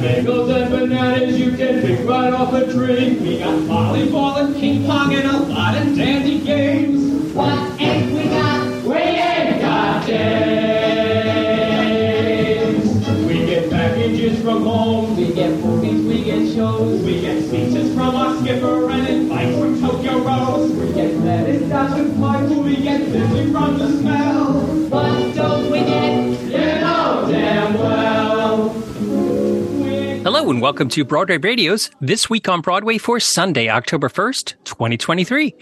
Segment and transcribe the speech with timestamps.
[0.00, 3.16] bagels and bananas you can pick right off a tree.
[3.16, 6.29] We got volleyball and ping pong and a lot of dandy
[30.50, 35.54] And welcome to Broadway Radio's This Week on Broadway for Sunday, October 1st, 2023.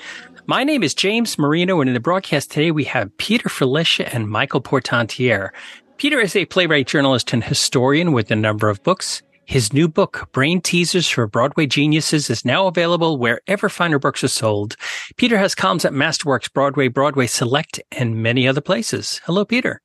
[0.47, 4.30] My name is James Marino and in the broadcast today we have Peter Filichia and
[4.30, 5.52] Michael Portantiere.
[5.98, 9.20] Peter is a playwright, journalist, and historian with a number of books.
[9.45, 14.28] His new book, Brain Teasers for Broadway Geniuses, is now available wherever finer books are
[14.28, 14.77] sold.
[15.19, 19.20] Peter has columns at Masterworks, Broadway, Broadway Select, and many other places.
[19.27, 19.83] Hello, Peter.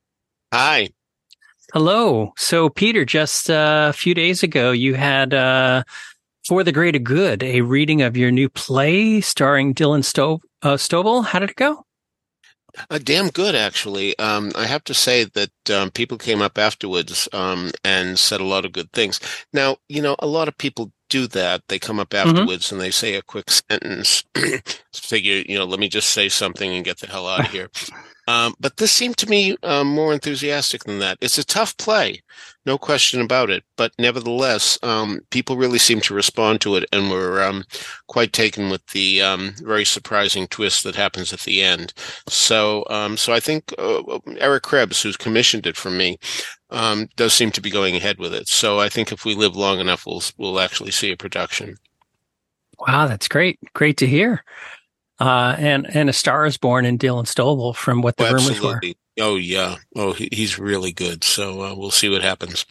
[0.54, 0.92] Hi.
[1.74, 2.34] Hello.
[2.38, 5.84] So, Peter, just uh, a few days ago, you had uh,
[6.46, 11.26] For the Greater Good, a reading of your new play starring Dylan Sto- uh, Stovall.
[11.26, 11.84] How did it go?
[12.92, 14.16] Uh, damn good, actually.
[14.20, 18.46] Um, I have to say that um, people came up afterwards um, and said a
[18.46, 19.20] lot of good things.
[19.52, 21.64] Now, you know, a lot of people do that.
[21.70, 24.24] They come up afterwards and they say a quick sentence.
[24.94, 27.70] Figure, you know, let me just say something and get the hell out of here.
[28.28, 31.18] Um, but this seemed to me um, more enthusiastic than that.
[31.20, 32.22] It's a tough play,
[32.66, 33.64] no question about it.
[33.76, 37.66] But nevertheless, um, people really seem to respond to it and were um,
[38.08, 41.94] quite taken with the um, very surprising twist that happens at the end.
[42.30, 46.18] So, um, so I think uh, Eric Krebs, who's commissioned it from me,
[46.70, 48.48] um, does seem to be going ahead with it.
[48.48, 51.76] So I think if we live long enough, we'll we'll actually see a production.
[52.88, 53.60] Wow, that's great.
[53.74, 54.44] Great to hear.
[55.20, 58.62] Uh, and and a star is born in Dylan Stovall from what the Oh, rumors
[58.62, 58.82] were.
[59.20, 59.76] Oh yeah.
[59.96, 61.24] Oh, he, he's really good.
[61.24, 62.66] So uh, we'll see what happens.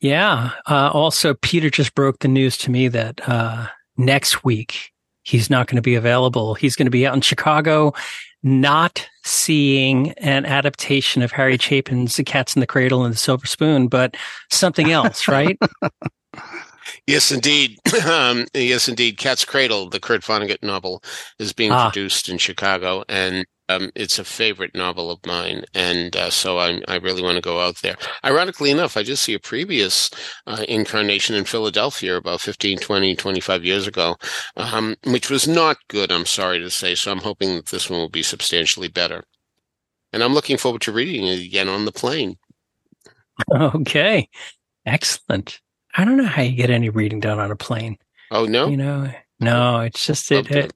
[0.00, 0.52] Yeah.
[0.66, 3.66] Uh, also, Peter just broke the news to me that uh,
[3.96, 4.92] next week
[5.22, 6.54] he's not going to be available.
[6.54, 7.92] He's going to be out in Chicago,
[8.42, 13.46] not seeing an adaptation of Harry Chapin's The Cats in the Cradle and the Silver
[13.46, 14.16] Spoon, but
[14.50, 15.58] something else, right?
[17.06, 17.78] Yes, indeed.
[18.06, 19.18] um, yes, indeed.
[19.18, 21.02] Cat's Cradle, the Kurt Vonnegut novel,
[21.38, 21.90] is being Ah.
[21.90, 25.64] produced in Chicago, and um, it's a favorite novel of mine.
[25.74, 27.96] And uh, so I, I really want to go out there.
[28.24, 30.10] Ironically enough, I just see a previous
[30.46, 34.16] uh, incarnation in Philadelphia about 15, 20, 25 years ago,
[34.56, 36.94] um, which was not good, I'm sorry to say.
[36.94, 39.24] So I'm hoping that this one will be substantially better.
[40.14, 42.36] And I'm looking forward to reading it again on the plane.
[43.54, 44.28] okay.
[44.86, 45.60] Excellent.
[45.98, 47.98] I don't know how you get any reading done on a plane.
[48.30, 48.68] Oh, no?
[48.68, 49.10] You know,
[49.40, 50.72] no, it's just it, it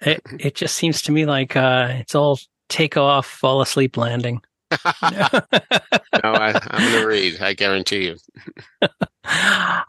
[0.00, 2.38] it it just seems to me like uh it's all
[2.68, 4.40] take off, fall asleep, landing.
[4.70, 7.40] no, I, I'm going to read.
[7.40, 8.16] I guarantee you.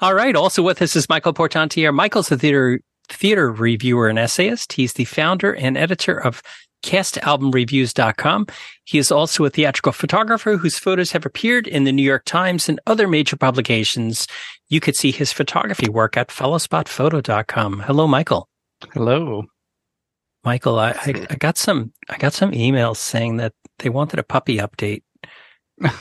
[0.01, 0.35] all right.
[0.35, 1.93] Also with us is Michael Portantiere.
[1.93, 4.73] Michael's a theater theater reviewer and essayist.
[4.73, 6.41] He's the founder and editor of
[6.85, 8.47] castalbumreviews.com.
[8.85, 12.69] He is also a theatrical photographer whose photos have appeared in the New York Times
[12.69, 14.27] and other major publications.
[14.69, 17.79] You could see his photography work at followspotphoto.com.
[17.81, 18.47] Hello, Michael.
[18.93, 19.45] Hello.
[20.43, 24.23] Michael, I, I, I got some I got some emails saying that they wanted a
[24.23, 25.01] puppy update.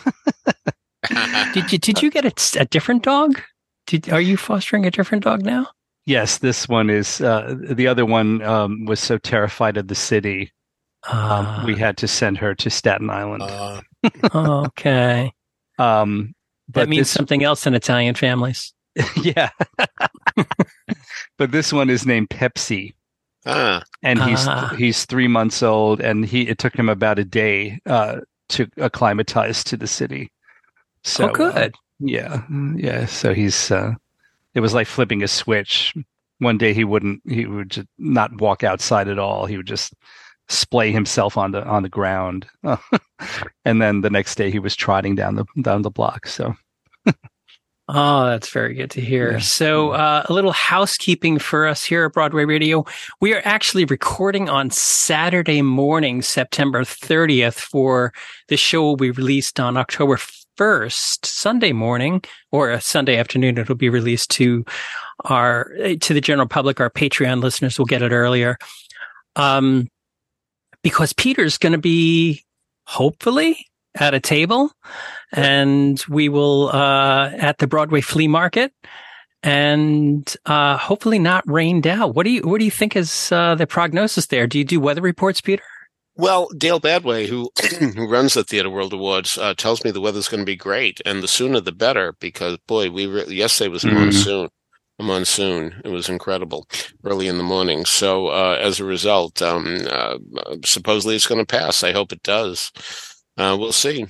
[1.53, 3.41] Did you did you get a, a different dog?
[3.87, 5.69] Did are you fostering a different dog now?
[6.07, 7.21] Yes, this one is.
[7.21, 10.53] Uh, the other one um, was so terrified of the city,
[11.11, 13.43] um, Uh, we had to send her to Staten Island.
[13.43, 13.81] Uh,
[14.35, 15.33] okay,
[15.79, 16.35] Um,
[16.69, 18.73] that means this, something else in Italian families.
[19.23, 19.51] yeah.
[21.39, 22.95] but this one is named Pepsi,
[23.47, 24.75] ah, and he's Ah.
[24.79, 28.21] he's three months old, and he it took him about a day uh,
[28.51, 30.31] to acclimatize to the city.
[31.03, 31.57] So oh, good.
[31.57, 32.43] uh, yeah,
[32.77, 33.07] yeah.
[33.07, 33.95] So he's uh,
[34.55, 35.95] it was like flipping a switch.
[36.39, 39.47] One day he wouldn't he would just not walk outside at all.
[39.47, 39.93] He would just
[40.49, 42.47] splay himself on the on the ground,
[43.65, 46.27] and then the next day he was trotting down the down the block.
[46.27, 46.55] So
[47.87, 49.33] Oh, that's very good to hear.
[49.33, 49.39] Yeah.
[49.41, 52.87] So, uh, a little housekeeping for us here at Broadway Radio.
[53.21, 58.15] We are actually recording on Saturday morning, September 30th for
[58.49, 63.59] the show will be released on October 1st, Sunday morning or a Sunday afternoon.
[63.59, 64.65] It'll be released to
[65.27, 65.71] our,
[66.01, 66.81] to the general public.
[66.81, 68.57] Our Patreon listeners will get it earlier.
[69.37, 69.89] Um,
[70.85, 72.45] because Peter's going to be
[72.87, 73.67] hopefully
[73.97, 74.71] at a table
[75.33, 78.73] and we will uh at the Broadway flea market
[79.43, 82.15] and uh hopefully not rained out.
[82.15, 84.47] What do you what do you think is uh the prognosis there?
[84.47, 85.63] Do you do weather reports, Peter?
[86.17, 87.51] Well, Dale Badway, who
[87.97, 91.01] who runs the Theatre World Awards, uh, tells me the weather's going to be great,
[91.05, 92.15] and the sooner the better.
[92.21, 93.95] Because boy, we re- yesterday was a Mhm.
[93.95, 94.51] monsoon, a
[95.03, 95.81] monsoon.
[95.85, 96.67] It was incredible
[97.05, 97.85] early in the morning.
[97.85, 100.19] So uh, as a result, um, uh,
[100.65, 101.83] supposedly it's going to pass.
[101.83, 102.71] I hope it does.
[103.37, 104.07] Uh, we'll see.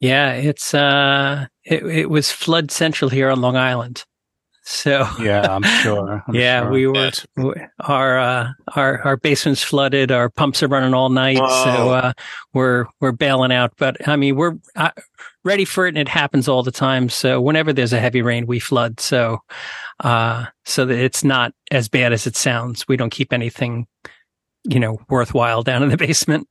[0.00, 4.04] Yeah, it's uh, it, it was flood central here on Long Island.
[4.68, 6.22] So Yeah, I'm sure.
[6.26, 6.70] I'm yeah, sure.
[6.70, 7.26] we were Yes.
[7.36, 10.10] w- our uh, our our basement's flooded.
[10.10, 12.12] Our pumps are running all night, so uh,
[12.52, 13.72] we're we're bailing out.
[13.78, 14.90] But I mean, we're uh,
[15.46, 17.08] ready for it, and it happens all the time.
[17.08, 19.00] So whenever there's a heavy rain, we flood.
[19.00, 19.38] So
[20.00, 22.86] uh, so that it's not as bad as it sounds.
[22.88, 23.86] We don't keep anything,
[24.64, 26.48] you know, worthwhile down in the basement.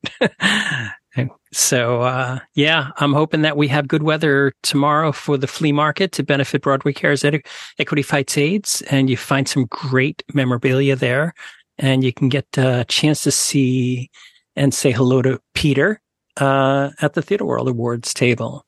[1.55, 6.11] So uh, yeah, I'm hoping that we have good weather tomorrow for the flea market
[6.13, 7.45] to benefit Broadway Cares Edu-
[7.79, 11.33] Equity Fights AIDS, and you find some great memorabilia there,
[11.77, 14.09] and you can get a chance to see
[14.57, 16.01] and say hello to Peter
[16.37, 18.65] uh, at the Theatre World Awards table.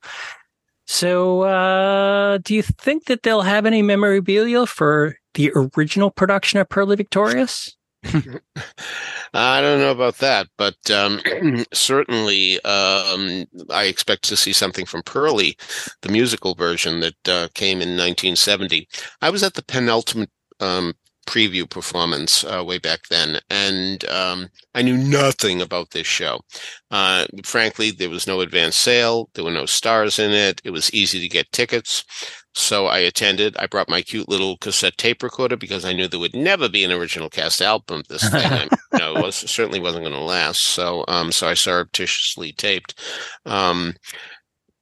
[0.85, 6.69] So, uh, do you think that they'll have any memorabilia for the original production of
[6.69, 7.75] Purlie Victorious?
[9.33, 11.19] I don't know about that, but um,
[11.73, 15.57] certainly um, I expect to see something from Purlie,
[16.01, 18.87] the musical version that uh, came in 1970.
[19.21, 20.93] I was at the penultimate um,
[21.27, 26.39] preview performance uh, way back then, and um, I knew nothing about this show.
[26.89, 30.91] Uh, frankly, there was no advance sale, there were no stars in it, it was
[30.94, 32.03] easy to get tickets.
[32.57, 33.56] So I attended.
[33.57, 36.83] I brought my cute little cassette tape recorder because I knew there would never be
[36.83, 38.51] an original cast album of this thing.
[38.51, 40.63] I, you know, it was, certainly wasn't going to last.
[40.63, 43.00] So, um, so I surreptitiously taped.
[43.45, 43.94] Um,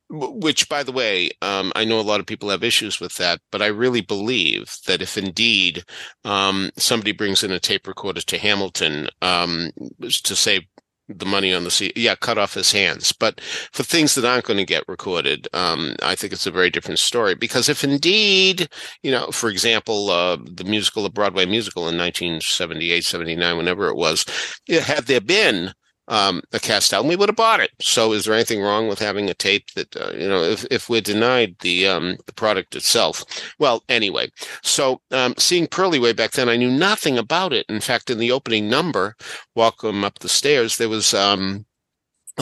[0.09, 3.39] which, by the way, um, I know a lot of people have issues with that,
[3.51, 5.83] but I really believe that if indeed
[6.23, 9.71] um, somebody brings in a tape recorder to Hamilton um,
[10.01, 10.63] to save
[11.07, 13.11] the money on the C, yeah, cut off his hands.
[13.11, 13.41] But
[13.71, 16.99] for things that aren't going to get recorded, um, I think it's a very different
[16.99, 17.35] story.
[17.35, 18.69] Because if indeed,
[19.03, 23.95] you know, for example, uh, the musical, the Broadway musical in 1978, 79, whenever it
[23.95, 24.25] was,
[24.67, 25.73] had there been
[26.07, 27.71] um, a cast album, we would have bought it.
[27.81, 30.89] So, is there anything wrong with having a tape that uh, you know, if if
[30.89, 33.23] we're denied the um, the product itself?
[33.59, 34.29] Well, anyway,
[34.61, 37.65] so um, seeing Purlie way back then, I knew nothing about it.
[37.69, 39.15] In fact, in the opening number,
[39.55, 41.65] "Welcome Up the Stairs," there was um,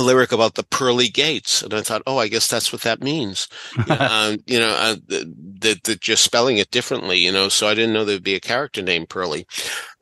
[0.01, 3.48] lyric about the pearly gates, and I thought, oh, I guess that's what that means.
[3.90, 7.18] um, you know, uh, that that just spelling it differently.
[7.18, 9.45] You know, so I didn't know there'd be a character named Purlie.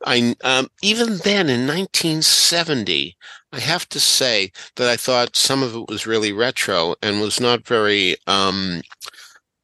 [0.04, 3.16] I um, even then in 1970.
[3.54, 7.38] I have to say that I thought some of it was really retro and was
[7.38, 8.80] not very um,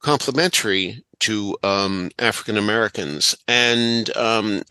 [0.03, 3.35] complimentary to um, African Americans.
[3.47, 4.63] And um,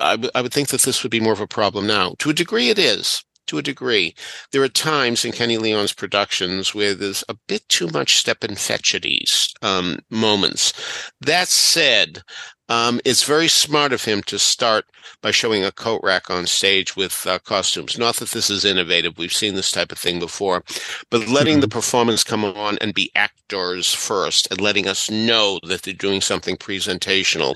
[0.00, 2.14] I, w- I would think that this would be more of a problem now.
[2.18, 3.24] To a degree, it is.
[3.48, 4.14] To a degree,
[4.52, 8.56] there are times in Kenny Leon's productions where there's a bit too much step and
[8.56, 10.72] fetchities um, moments.
[11.20, 12.22] That said,
[12.68, 14.86] um, it's very smart of him to start
[15.20, 17.98] by showing a coat rack on stage with uh, costumes.
[17.98, 19.18] Not that this is innovative.
[19.18, 20.64] We've seen this type of thing before,
[21.10, 25.82] but letting the performance come on and be actors first and letting us know that
[25.82, 27.54] they're doing something presentational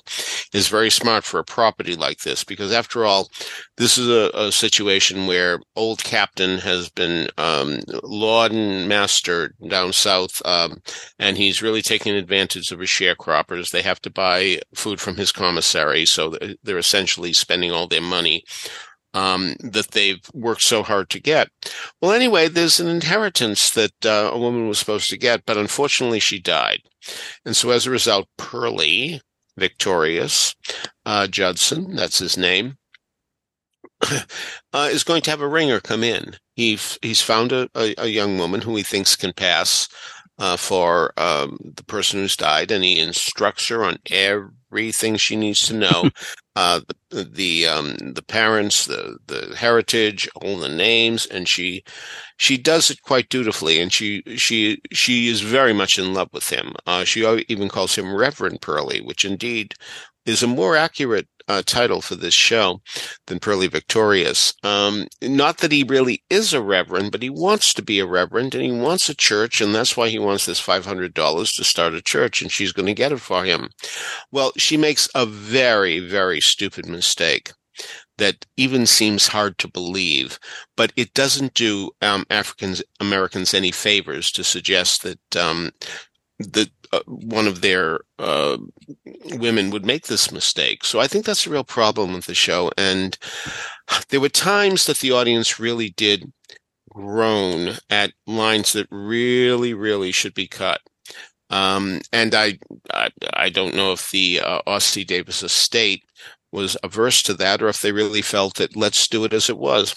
[0.55, 3.31] is very smart for a property like this because after all,
[3.77, 9.93] this is a, a situation where old captain has been um, lord and master down
[9.93, 10.81] south, um,
[11.19, 13.71] and he's really taking advantage of his sharecroppers.
[13.71, 18.43] They have to buy food from his commissary, so they're essentially spending all their money
[19.15, 21.49] um, that they've worked so hard to get.
[22.03, 26.19] Well, anyway, there's an inheritance that uh, a woman was supposed to get, but unfortunately
[26.19, 26.81] she died.
[27.45, 29.21] And so as a result, Purlie,
[29.57, 30.57] Victorious,
[31.05, 32.77] uh, Judson, that's his name,
[34.03, 36.35] uh, is going to have a ringer come in.
[36.57, 39.89] He he's found a, a, a young woman who he thinks can pass
[40.39, 45.67] uh, for um, the person who's died, and he instructs her on everything she needs
[45.67, 46.11] to know.
[46.57, 51.85] uh, the the um, the parents, the the heritage, all the names, and she
[52.37, 56.51] she does it quite dutifully, and she she she is very much in love with
[56.51, 56.75] him.
[56.87, 59.75] Uh, she even calls him Reverend Purlie, which indeed
[60.27, 62.81] is a more accurate uh, title for this show
[63.27, 64.55] than Purlie Victorious.
[64.63, 68.55] Um, not that he really is a reverend, but he wants to be a reverend
[68.55, 71.15] and he wants a church, and that's why he wants this $500
[71.57, 73.71] to start a church, and she's going to get it for him.
[74.31, 77.53] Well, she makes a very, very stupid mistake
[78.19, 80.39] that even seems hard to believe,
[80.77, 85.73] but it doesn't do um, African Americans any favors to suggest that um,
[86.39, 88.59] that uh, one of their uh,
[89.33, 90.85] women would make this mistake.
[90.85, 92.71] So I think that's a real problem with the show.
[92.77, 93.17] And
[94.09, 96.33] there were times that the audience really did
[96.91, 100.81] groan at lines that really, really should be cut.
[101.51, 102.59] Um, and I,
[102.93, 106.03] I, I, don't know if the uh, Ossie Davis estate
[106.57, 109.59] was averse to that or if they really felt that let's do it as it
[109.59, 109.95] was.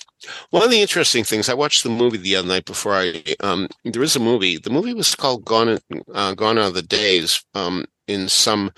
[0.49, 3.69] One of the interesting things, I watched the movie the other night before I, um,
[3.85, 4.57] there is a movie.
[4.57, 5.79] The movie was called Gone,
[6.13, 8.71] uh, Gone Are the Days, um, in some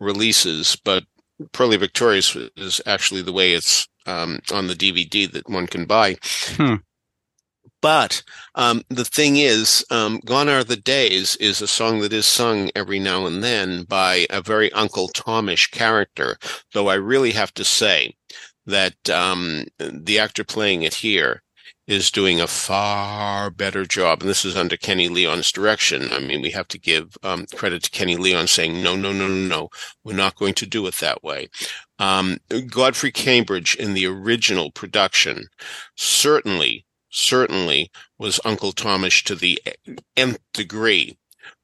[0.00, 1.04] releases, but
[1.52, 6.16] Purlie Victorious is actually the way it's, um, on the DVD that one can buy.
[6.56, 6.76] Hmm.
[7.82, 8.22] But
[8.54, 12.70] um, the thing is, um, Gone Are the Days is a song that is sung
[12.74, 16.36] every now and then by a very Uncle Tomish character,
[16.72, 18.16] though I really have to say
[18.64, 21.42] that um, the actor playing it here
[21.86, 24.20] is doing a far better job.
[24.20, 26.12] And this is under Kenny Leon's direction.
[26.12, 29.28] I mean, we have to give um, credit to Kenny Leon saying, no, no, no,
[29.28, 29.68] no, no,
[30.02, 31.48] we're not going to do it that way.
[31.98, 35.46] Um, Godfrey Cambridge in the original production
[35.94, 39.60] certainly certainly was Uncle Tomish to the
[40.16, 41.18] nth degree.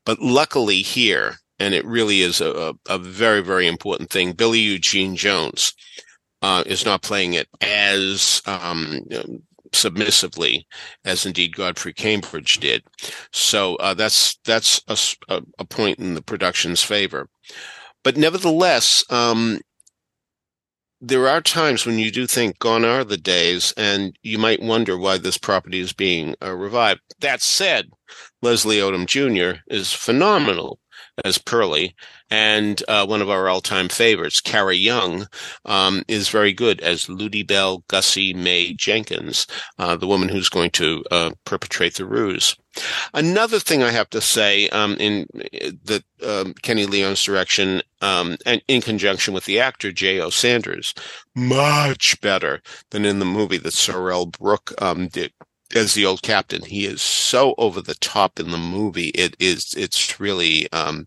[0.05, 5.17] But luckily here, and it really is a, a very, very important thing, Billy Eugene
[5.17, 5.75] Jones
[6.43, 9.01] uh, is not playing it as um,
[9.73, 10.67] submissively
[11.05, 12.83] as indeed Godfrey Cambridge did.
[13.33, 14.83] So uh, that's that's
[15.29, 17.29] a, a, point in the production's favor.
[18.05, 19.61] But nevertheless, um,
[21.05, 24.97] there are times when you do think gone are the days, and you might wonder
[24.97, 27.01] why this property is being uh, revived.
[27.19, 27.91] That said,
[28.41, 29.61] Leslie Odom Jr.
[29.67, 30.79] is phenomenal
[31.25, 31.95] as Purlie,
[32.31, 35.27] and uh, one of our all-time favorites, Kara Young,
[35.65, 39.47] um, is very good as Lutiebelle Gussie Mae Jenkins,
[39.79, 42.57] uh, the woman who's going to uh, perpetrate the ruse.
[43.13, 48.63] Another thing I have to say um, in the um, Kenny Leon's direction, um, and
[48.67, 50.31] in conjunction with the actor Jay O.
[50.31, 50.95] Sanders,
[51.35, 55.33] much better than in the movie that Sorrell Booke um, did
[55.75, 56.63] as the old captain.
[56.63, 59.09] He is so over the top in the movie.
[59.09, 61.07] It is, it's really, um,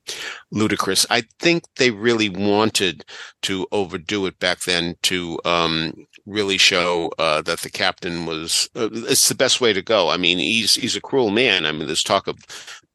[0.51, 1.05] ludicrous.
[1.09, 3.05] I think they really wanted
[3.43, 5.93] to overdo it back then to, um,
[6.25, 10.09] really show, uh, that the captain was, uh, it's the best way to go.
[10.09, 11.65] I mean, he's, he's a cruel man.
[11.65, 12.37] I mean, there's talk of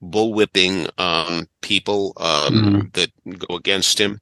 [0.03, 2.81] bullwhipping um, people um, mm-hmm.
[2.95, 4.21] that go against him,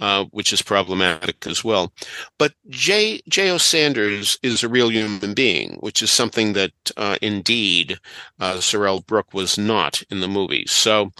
[0.00, 1.92] uh, which is problematic as well.
[2.38, 3.22] But J.
[3.28, 3.58] Jay O.
[3.58, 7.98] Sanders is a real human being, which is something that uh, indeed
[8.40, 10.64] uh, Sorrell Booke was not in the movie.
[10.66, 11.12] So,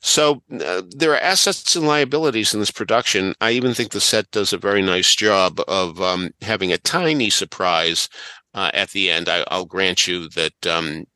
[0.00, 3.34] so uh, there are assets and liabilities in this production.
[3.40, 7.30] I even think the set does a very nice job of um, having a tiny
[7.30, 8.08] surprise
[8.54, 9.28] uh, at the end.
[9.28, 11.06] I, will grant you that um,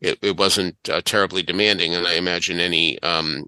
[0.00, 3.46] it, it wasn't uh, terribly demanding, and I imagine any um,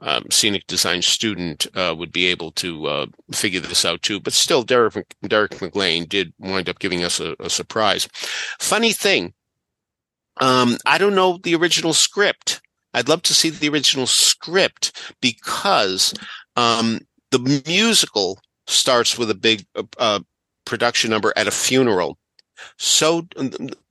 [0.00, 4.20] um, scenic design student uh, would be able to uh, figure this out too.
[4.20, 8.08] But still, Derek, Derek McLane did wind up giving us a, a surprise.
[8.58, 9.34] Funny thing,
[10.40, 12.60] um, I don't know the original script.
[12.92, 16.14] I'd love to see the original script because
[16.56, 20.20] um, the musical starts with a big uh, uh
[20.64, 22.16] production number at a funeral.
[22.78, 23.26] So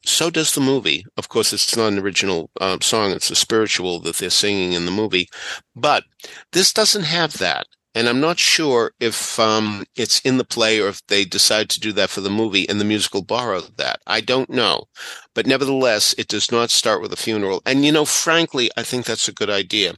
[0.05, 1.05] so does the movie.
[1.17, 4.85] Of course, it's not an original uh, song; it's a spiritual that they're singing in
[4.85, 5.29] the movie.
[5.75, 6.03] But
[6.51, 7.67] this doesn't have that.
[7.95, 11.79] And I'm not sure if um, it's in the play or if they decide to
[11.79, 13.99] do that for the movie and the musical borrowed that.
[14.05, 14.85] I don't know.
[15.39, 17.61] But nevertheless, it does not start with a funeral.
[17.65, 19.93] And, you know, frankly, I think that's a good idea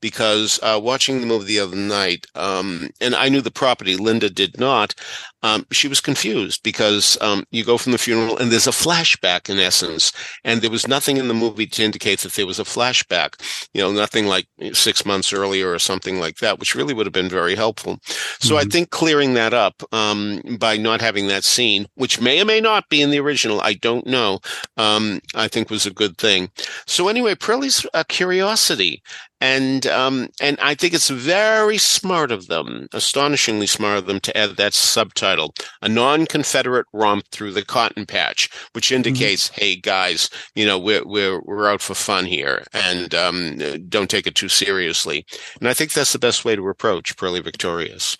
[0.00, 4.30] because uh, watching the movie the other night, um, and I knew the property, Linda
[4.30, 4.94] did not,
[5.42, 9.50] um, she was confused because um, you go from the funeral and there's a flashback
[9.50, 10.12] in essence.
[10.44, 13.42] And there was nothing in the movie to indicate that there was a flashback,
[13.74, 17.12] you know, nothing like six months earlier or something like that, which really would have
[17.12, 17.98] been very helpful.
[18.38, 18.56] So mm-hmm.
[18.56, 22.60] I think clearing that up um, by not having that scene, which may or may
[22.60, 24.38] not be in the original, I don't know,
[24.84, 26.50] um, I think was a good thing.
[26.86, 29.02] So anyway, Purlie's a curiosity.
[29.40, 34.34] And um, and I think it's very smart of them, astonishingly smart of them, to
[34.34, 38.96] add that subtitle, a non-Confederate romp through the cotton patch, which mm-hmm.
[38.96, 39.60] indicates, mm-hmm.
[39.60, 44.26] hey guys, you know we're we're we're out for fun here, and um, don't take
[44.26, 45.26] it too seriously.
[45.60, 48.16] And I think that's the best way to approach Purlie Victorious.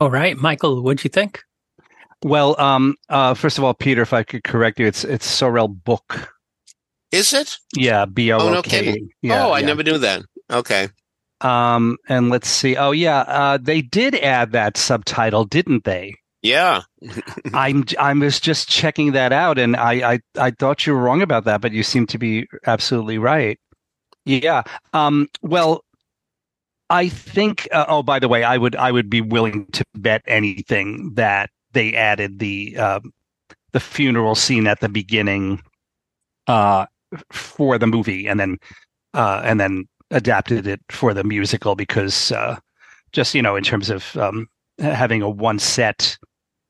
[0.00, 1.42] All right, Michael, what'd you think?
[2.22, 5.68] Well, um, uh, first of all, Peter, if I could correct you, it's it's Sorrell
[5.84, 6.32] Booke.
[7.10, 7.56] Is it?
[7.76, 8.92] Yeah, B O O K.
[8.92, 9.66] Oh, yeah, oh, I yeah.
[9.66, 10.22] never knew that.
[10.50, 10.88] Okay.
[11.40, 12.76] Um, and let's see.
[12.76, 16.14] Oh, yeah, uh, they did add that subtitle, didn't they?
[16.40, 16.82] Yeah.
[17.52, 21.22] I'm I was just checking that out, and I, I I thought you were wrong
[21.22, 23.58] about that, but you seem to be absolutely right.
[24.24, 24.62] Yeah.
[24.92, 25.84] Um, well,
[26.88, 27.68] I think.
[27.72, 31.50] Uh, oh, by the way, I would I would be willing to bet anything that
[31.72, 33.00] they added the uh,
[33.72, 35.62] the funeral scene at the beginning
[36.46, 36.86] uh,
[37.30, 38.58] for the movie, and then
[39.14, 42.58] uh, and then adapted it for the musical because uh,
[43.12, 44.48] just you know in terms of um,
[44.78, 46.18] having a one set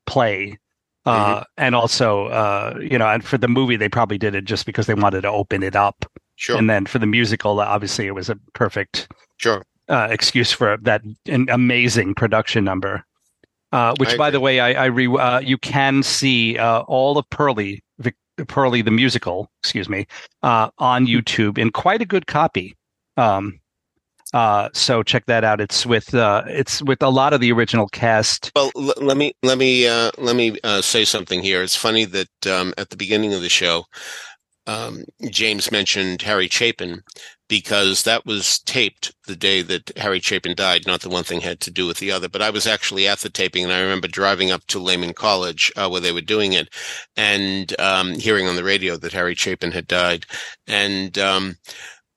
[0.06, 0.58] play.
[1.04, 1.44] Uh, Mhm.
[1.56, 4.86] and also, uh, you know, and for the movie, they probably did it just because
[4.86, 6.06] they wanted to open it up.
[6.36, 9.64] Sure, And then for the musical, obviously, it was a perfect sure.
[9.88, 13.04] uh, excuse for that an amazing production number.
[13.72, 17.28] Uh, which, by the way, I, I re, uh, you can see uh, all of
[17.30, 18.14] Purlie, Vic,
[18.46, 20.06] Purlie the musical, excuse me,
[20.42, 22.76] uh, on YouTube in quite a good copy.
[23.16, 23.60] Um,
[24.34, 25.60] uh, so check that out.
[25.60, 28.50] It's with uh, it's with a lot of the original cast.
[28.56, 31.62] Well, l- let me let me uh, let me uh, say something here.
[31.62, 33.84] It's funny that um, at the beginning of the show,
[34.66, 37.02] um, James mentioned Harry Chapin
[37.48, 40.86] because that was taped the day that Harry Chapin died.
[40.86, 43.20] Not that one thing had to do with the other, but I was actually at
[43.20, 46.54] the taping, and I remember driving up to Lehman College uh, where they were doing
[46.54, 46.68] it,
[47.16, 50.26] and um, hearing on the radio that Harry Chapin had died,
[50.66, 51.18] and.
[51.18, 51.56] Um,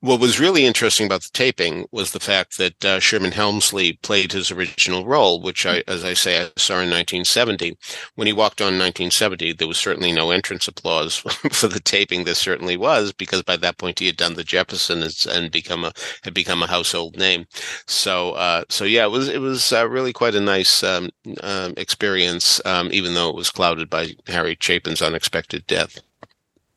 [0.00, 4.32] what was really interesting about the taping was the fact that uh, Sherman Hemsley played
[4.32, 7.76] his original role, which I, as I say, I saw in 1970.
[8.14, 11.16] When he walked on in 1970, there was certainly no entrance applause
[11.50, 12.24] for the taping.
[12.24, 15.92] There certainly was because by that point he had done the Jeffersons and become a
[16.22, 17.46] had become a household name.
[17.86, 21.08] So, uh, so yeah, it was it was uh, really quite a nice um,
[21.42, 26.00] um, experience, um, even though it was clouded by Harry Chapin's unexpected death.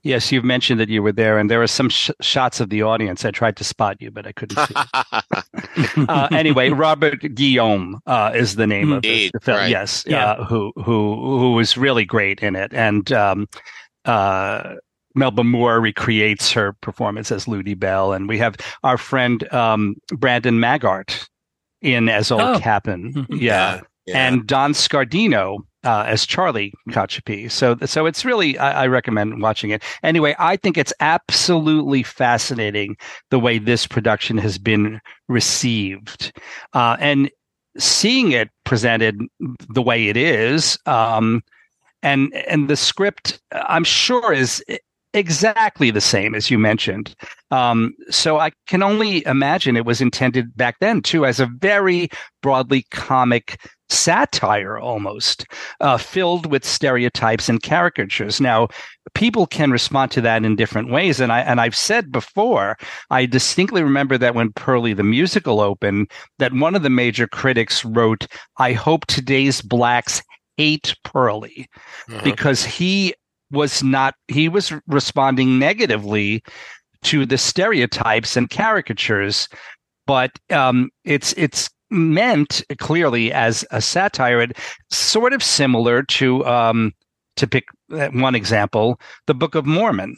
[0.03, 2.82] Yes, you've mentioned that you were there, and there are some sh- shots of the
[2.84, 3.25] audience.
[3.25, 4.74] I tried to spot you, but I couldn't see.
[6.08, 9.58] uh, anyway, Robert Guillaume uh, is the name of the, Indeed, the film.
[9.58, 9.70] right.
[9.70, 10.24] Yes, Yeah.
[10.32, 13.48] uh, who who who was really great in it, and um,
[14.06, 14.75] uh,
[15.15, 21.27] Melba Moore recreates her performance as Lutiebelle, and we have our friend um, Brandon Maggart
[21.82, 22.60] in as old Oh.
[22.60, 23.13] Captain.
[23.13, 23.41] Mhm.
[23.41, 24.27] Yeah, Yeah.
[24.27, 27.50] and Don Scardino uh, as Charlie Cotchipee.
[27.51, 29.83] So, so it's really I, I recommend watching it.
[30.03, 32.98] Anyway, I think it's absolutely fascinating
[33.29, 36.37] the way this production has been received,
[36.74, 37.29] uh, and
[37.77, 39.22] seeing it presented
[39.70, 41.42] the way it is, um,
[42.03, 44.63] and and the script I'm sure is
[45.13, 47.15] exactly the same as you mentioned.
[47.51, 52.09] Um, so I can only imagine it was intended back then too as a very
[52.41, 53.59] broadly comic
[53.91, 55.48] satire almost
[55.81, 58.67] uh, filled with stereotypes and caricatures now
[59.15, 62.77] people can respond to that in different ways and i and i've said before
[63.09, 67.83] i distinctly remember that when purlie the musical opened that one of the major critics
[67.83, 70.22] wrote i hope today's blacks
[70.57, 71.65] hate purlie
[72.09, 72.22] Uh-huh.
[72.24, 73.15] because he
[73.51, 76.44] was not he was responding negatively
[77.01, 79.48] to the stereotypes and caricatures
[80.05, 84.53] but um, it's it's meant clearly as a satire and
[84.90, 86.92] sort of similar to um,
[87.35, 90.16] to pick uh, one example the book of mormon.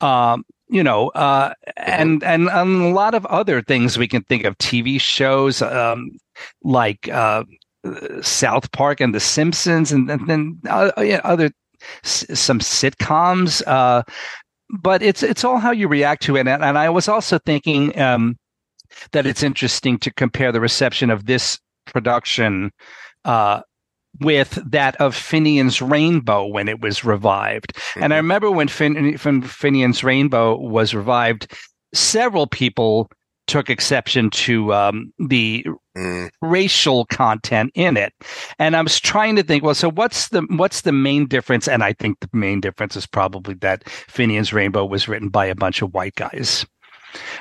[0.00, 4.44] Um, you know uh, and, and and a lot of other things we can think
[4.44, 6.10] of tv shows um,
[6.64, 7.44] like uh,
[8.22, 11.50] south park and the simpsons and, and then uh, yeah, other
[12.04, 14.02] s- some sitcoms uh,
[14.80, 17.98] but it's it's all how you react to it and, and i was also thinking
[17.98, 18.36] um,
[19.12, 22.70] that it's interesting to compare the reception of this production
[23.24, 23.60] uh,
[24.20, 27.76] with that of Finian's Rainbow when it was revived.
[27.96, 31.52] And I remember when, fin- when Finian's Rainbow was revived,
[31.94, 33.10] several people
[33.46, 36.30] took exception to um, the Mm.
[36.40, 38.14] racial content in it.
[38.58, 41.68] And i was trying to think well so what's the what's the main difference?
[41.68, 45.54] And i think the main difference is probably that finian's rainbow was written by a
[45.54, 46.64] bunch of white guys.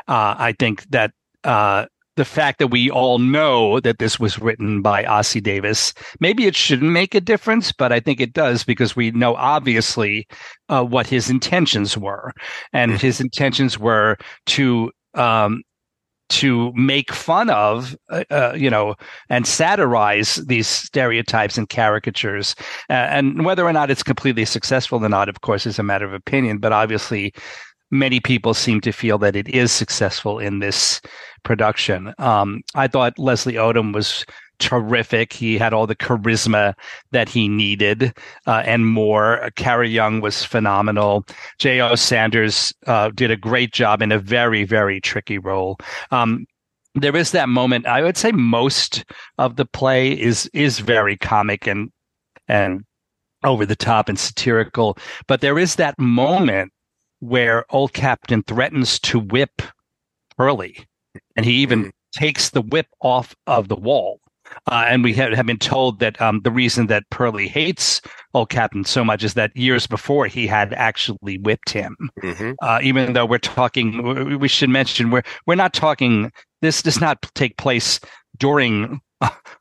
[0.07, 1.11] Uh, i think that
[1.45, 1.85] uh,
[2.17, 6.55] the fact that we all know that this was written by Ossie Davis, maybe it
[6.55, 10.27] shouldn't make a difference, but I think it does because we know obviously
[10.69, 12.33] uh, what his intentions were,
[12.73, 15.63] and his intentions were to um,
[16.31, 18.95] to make fun of, uh, uh, you know,
[19.29, 22.55] and satirize these stereotypes and caricatures.
[22.89, 26.05] Uh, and whether or not it's completely successful or not, of course, is a matter
[26.05, 26.57] of opinion.
[26.57, 27.33] But obviously,
[27.91, 31.01] many people seem to feel that it is successful in this
[31.43, 32.13] production.
[32.17, 34.25] Um, I thought Leslie Odom was
[34.61, 35.33] terrific.
[35.33, 36.73] He had all the charisma
[37.11, 38.13] that he needed
[38.47, 39.49] uh, and more.
[39.55, 41.25] Kara Young was phenomenal.
[41.59, 41.95] Jay O.
[41.95, 45.77] Sanders uh, did a great job in a very, very tricky role.
[46.11, 46.45] Um,
[46.95, 47.85] there is that moment.
[47.87, 49.03] I would say most
[49.37, 51.89] of the play is is very comic and
[52.47, 52.81] and
[53.43, 54.97] over the top and satirical,
[55.27, 56.71] but there is that moment
[57.19, 59.61] where old Captain threatens to whip
[60.37, 60.85] Purlie,
[61.35, 61.91] and he even Mm.
[62.13, 64.19] takes the whip off of the wall.
[64.71, 68.01] Uh, and we have, have been told that um, the reason that Purlie hates
[68.33, 71.95] old Captain so much is that years before he had actually whipped him.
[72.21, 76.31] hmm Uh, even though we're talking, we- we should mention we're we're not talking.
[76.61, 77.99] This does not take place
[78.37, 78.99] during,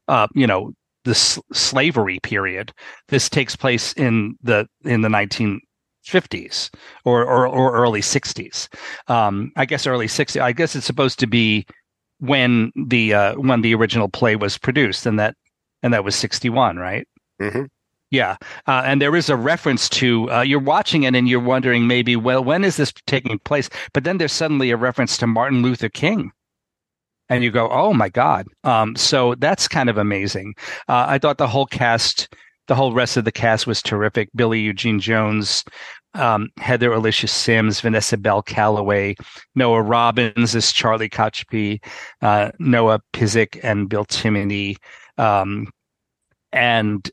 [0.09, 0.72] uh, you know,
[1.05, 2.72] the s- slavery period.
[3.09, 5.61] This takes place in the in the nineteen
[6.05, 6.70] fifties
[7.05, 8.68] or, or or early sixties.
[9.09, 10.42] Um, I guess early sixties.
[10.42, 11.66] I guess it's supposed to be
[12.20, 15.35] when the uh, when the original play was produced, and that
[15.83, 17.06] and that was sixty one, right?
[17.40, 17.64] hmm
[18.11, 21.87] Yeah, uh, and there is a reference to uh, you're watching it and you're wondering
[21.87, 23.68] maybe, well, when is this taking place?
[23.92, 26.33] But then there's suddenly a reference to Martin Luther King,
[27.28, 28.46] and you go, oh my god!
[28.64, 30.54] Um, so that's kind of amazing.
[30.88, 32.28] Uh, I thought the whole cast,
[32.66, 34.28] the whole rest of the cast was terrific.
[34.35, 35.64] Billy Eugene Jones,
[36.14, 39.14] um, Heather Alicia Simms, Vanessa Bell Calloway,
[39.55, 41.83] Noah Robbins is Charlie Cotchipee,
[42.23, 44.77] uh, Noah Pyzik, and Bill Timoney.
[45.18, 45.68] Um,
[46.53, 47.09] and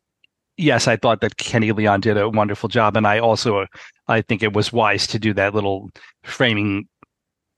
[0.58, 3.68] yes, I thought that Kenny Leon did a wonderful job, and I also
[4.08, 5.90] I think it was wise to do that little
[6.24, 6.88] framing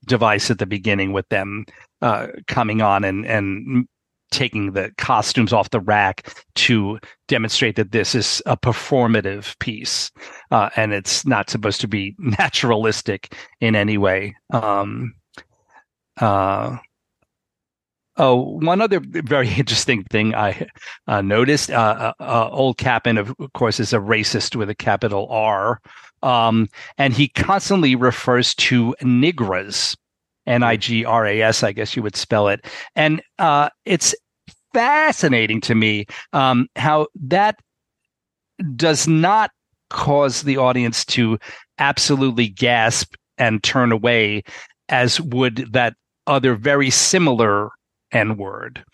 [0.06, 1.64] device at the beginning with them
[2.02, 3.86] uh, coming on and and
[4.30, 10.10] taking the costumes off the rack to demonstrate that this is a performative piece
[10.50, 14.34] uh, and it's not supposed to be naturalistic in any way.
[14.52, 15.14] Um,
[16.20, 16.76] uh,
[18.20, 20.66] Oh, one other very interesting thing I
[21.06, 25.26] uh, noticed: uh, uh, uh, Old Cap'n, of course, is a racist with a capital
[25.30, 25.80] R,
[26.22, 29.96] um, and he constantly refers to nigras,
[30.50, 34.14] N-I-G-R-A-S, I guess you would spell it, and uh, it's
[34.72, 37.56] fascinating to me um, how that
[38.76, 39.50] does not
[39.88, 41.38] cause the audience to
[41.78, 44.42] absolutely gasp and turn away,
[44.88, 45.94] as would that
[46.26, 47.70] other very similar
[48.12, 48.84] N word.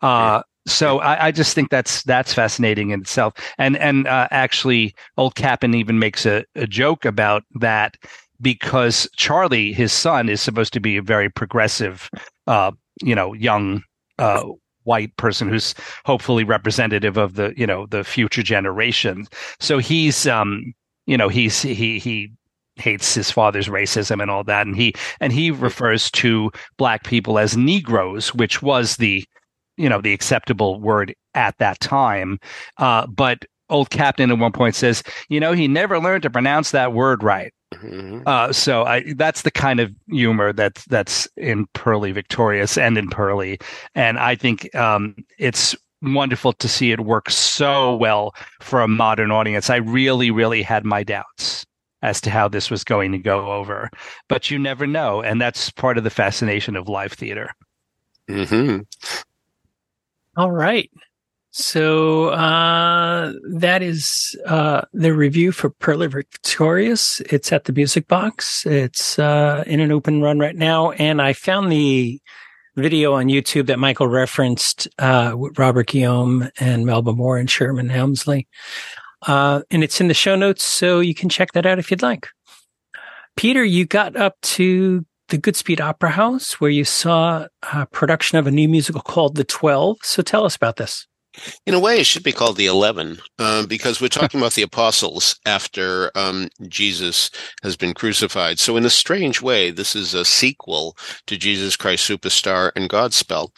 [0.00, 3.34] Uh, so I, I, just think that's that's fascinating in itself.
[3.56, 7.96] And and uh, actually, old Cap'n even makes a, a joke about that
[8.40, 12.10] because Charlie, his son, is supposed to be a very progressive,
[12.46, 12.72] uh,
[13.02, 13.82] you know, young
[14.18, 14.44] uh,
[14.84, 19.26] white person who's hopefully representative of the you know the future generation.
[19.60, 20.74] So he's um,
[21.06, 22.30] you know he's he he
[22.76, 24.66] hates his father's racism and all that.
[24.66, 29.24] And he and he refers to black people as negroes which was the
[29.76, 32.38] you know the acceptable word at that time.
[32.78, 36.70] Uh, but old captain at one point says you know he never learned to pronounce
[36.70, 38.22] that word right mm-hmm.
[38.26, 43.10] uh, so I, that's the kind of humor that's that's in Purlie Victorious and in
[43.10, 43.58] Purlie,
[43.94, 49.30] and I think um, it's wonderful to see it work so well for a modern
[49.30, 49.70] audience.
[49.70, 51.66] I really, really had my doubts
[52.02, 53.90] as to how this was going to go over.
[54.28, 55.22] But you never know.
[55.22, 57.50] And that's part of the fascination of live theater.
[58.28, 58.80] Mm-hmm.
[60.36, 60.90] All right.
[61.58, 67.20] So uh, that is uh, the review for Purlie Victorious.
[67.30, 68.66] It's at the Music Box.
[68.66, 70.90] It's uh, in an open run right now.
[70.90, 72.20] And I found the
[72.76, 77.88] video on YouTube that Michael referenced uh, with Robert Guillaume and Melba Moore and Sherman
[77.88, 78.48] Hemsley.
[79.26, 82.02] Uh, and it's in the show notes, so you can check that out if you'd
[82.02, 82.28] like.
[83.34, 88.46] Peter, you got up to the Goodspeed Opera House where you saw a production of
[88.46, 89.96] a new musical called The Twelve.
[90.02, 91.06] So tell us about this.
[91.66, 94.62] In a way, it should be called the Eleven, um, because we're talking about the
[94.62, 97.30] apostles after um, Jesus
[97.62, 98.58] has been crucified.
[98.58, 100.96] So, in a strange way, this is a sequel
[101.26, 103.50] to Jesus Christ Superstar and Godspell.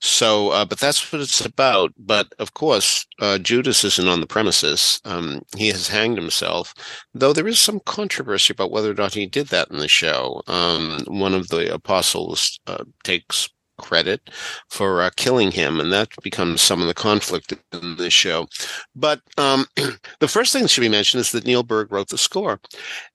[0.00, 1.92] So, uh, but that's what it's about.
[1.98, 5.00] But of course, uh, Judas isn't on the premises.
[5.04, 6.74] Um, he has hanged himself,
[7.14, 10.42] though there is some controversy about whether or not he did that in the show.
[10.46, 13.48] Um, one of the apostles uh, takes
[13.80, 14.30] credit
[14.68, 18.46] for uh, killing him, and that becomes some of the conflict in this show.
[18.94, 19.66] But um,
[20.20, 22.60] the first thing that should be mentioned is that Neil Berg wrote the score,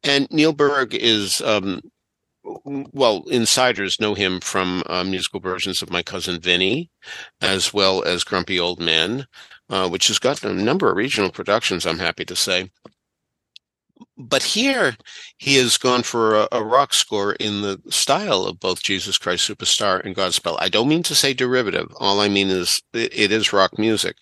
[0.04, 1.42] and Neil Berg is.
[1.42, 1.82] Um,
[2.94, 6.92] well, insiders know him from uh, musical versions of My Cousin Vinny,
[7.42, 9.26] as well as Grumpy Old Men,
[9.70, 12.70] uh, which has gotten a number of regional productions, I'm happy to say
[14.18, 14.96] but here
[15.38, 19.50] he has gone for a, a, rock score in the style of both Jesus Christ
[19.50, 20.58] Superstar and Godspell.
[20.60, 21.92] I don't mean to say derivative.
[22.00, 24.16] All I mean is it, it is rock music.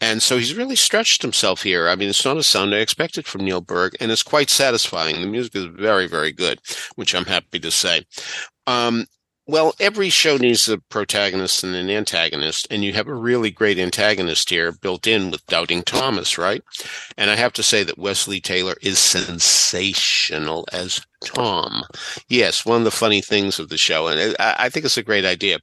[0.00, 1.88] And so he's really stretched himself here.
[1.88, 5.20] I mean, it's not a sound I expected from Neil Berg, and it's quite satisfying.
[5.20, 6.60] The music is very, very good,
[6.96, 8.04] which I'm happy to say.
[8.66, 9.06] Um,
[9.46, 13.78] well, every show needs a protagonist and an antagonist, and you have a really great
[13.78, 16.62] antagonist here built in with Doubting Thomas, right?
[17.16, 21.84] And I have to say that Wesley Taylor is sensational as Tom.
[22.28, 25.24] Yes, one of the funny things of the show, and I think it's a great
[25.24, 25.58] idea,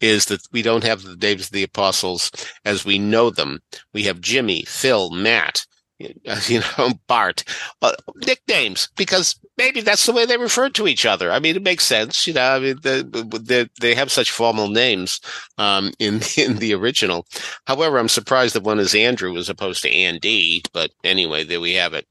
[0.00, 2.30] is that we don't have the names of the apostles
[2.64, 3.60] as we know them.
[3.92, 5.66] We have Jimmy, Phil, Matt,
[5.98, 7.44] you know, Bart,
[7.82, 11.30] uh, nicknames because maybe that's the way they refer to each other.
[11.30, 12.56] I mean, it makes sense, you know.
[12.56, 15.20] I mean, they they have such formal names
[15.58, 17.26] um, in in the original.
[17.66, 20.62] However, I'm surprised that one is Andrew as opposed to Andy.
[20.72, 22.06] But anyway, there we have it.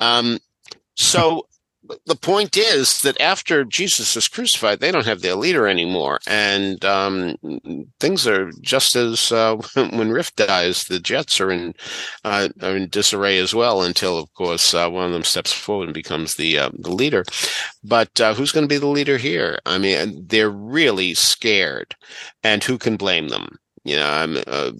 [0.00, 0.38] Um,
[0.96, 1.46] so
[2.06, 6.84] the point is that after Jesus is crucified, they don't have their leader anymore, and
[6.84, 7.36] um,
[8.00, 11.74] things are just as uh, when Riff dies, the Jets are in
[12.24, 13.82] uh, are in disarray as well.
[13.82, 17.24] Until, of course, uh, one of them steps forward and becomes the uh, the leader.
[17.82, 19.58] But uh, who's going to be the leader here?
[19.66, 21.94] I mean, they're really scared,
[22.42, 23.58] and who can blame them?
[23.84, 24.72] You know, I'm uh,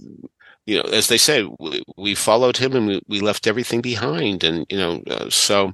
[0.66, 4.42] you know, as they say, we, we followed him and we, we, left everything behind.
[4.42, 5.72] And, you know, uh, so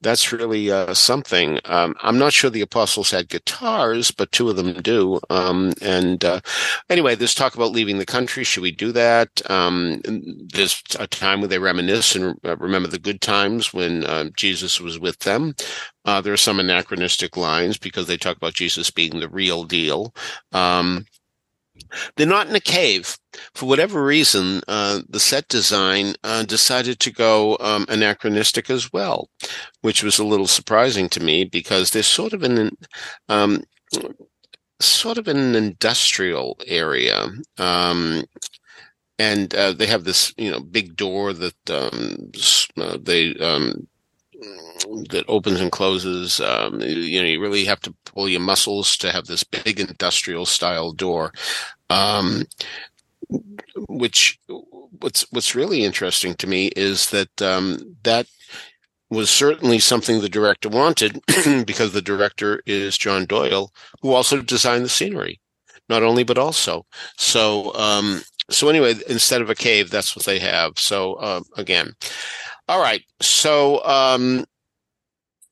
[0.00, 1.60] that's really uh, something.
[1.66, 5.20] Um, I'm not sure the apostles had guitars, but two of them do.
[5.28, 6.40] Um, and uh,
[6.88, 8.42] anyway, there's talk about leaving the country.
[8.44, 9.28] Should we do that?
[9.50, 14.30] Um, there's a time when they reminisce and uh, remember the good times when uh,
[14.36, 15.54] Jesus was with them.
[16.04, 20.14] Uh, there are some anachronistic lines because they talk about Jesus being the real deal.
[22.16, 23.16] They're not in a cave.
[23.54, 29.28] For whatever reason, uh, the set design uh, decided to go um, anachronistic as well,
[29.80, 32.76] which was a little surprising to me because they're sort of an,
[33.28, 33.62] um,
[34.80, 37.28] sort of an industrial area.
[37.58, 38.24] Um,
[39.18, 42.32] and uh, they have this, you know, big door that um,
[42.76, 43.86] uh, they um,
[45.10, 46.40] that opens and closes.
[46.40, 50.46] Um, you know, you really have to pull your muscles to have this big industrial
[50.46, 51.32] style door.
[51.92, 52.46] Um,
[53.88, 54.38] which
[55.00, 58.26] what's what's really interesting to me is that um, that
[59.10, 61.20] was certainly something the director wanted
[61.66, 65.40] because the director is John Doyle, who also designed the scenery,
[65.88, 66.86] not only but also.
[67.16, 70.78] So um, so anyway, instead of a cave, that's what they have.
[70.78, 71.94] So uh, again,
[72.68, 73.02] all right.
[73.20, 74.44] So, um,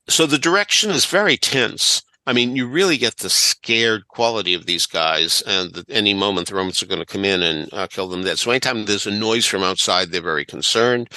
[0.08, 2.02] so the direction is very tense.
[2.26, 6.48] I mean, you really get the scared quality of these guys, and at any moment
[6.48, 8.38] the Romans are going to come in and uh, kill them dead.
[8.38, 11.08] So anytime there's a noise from outside, they're very concerned.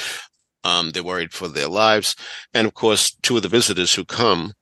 [0.63, 2.16] Um, they're worried for their lives,
[2.54, 4.54] and of course, two of the visitors who come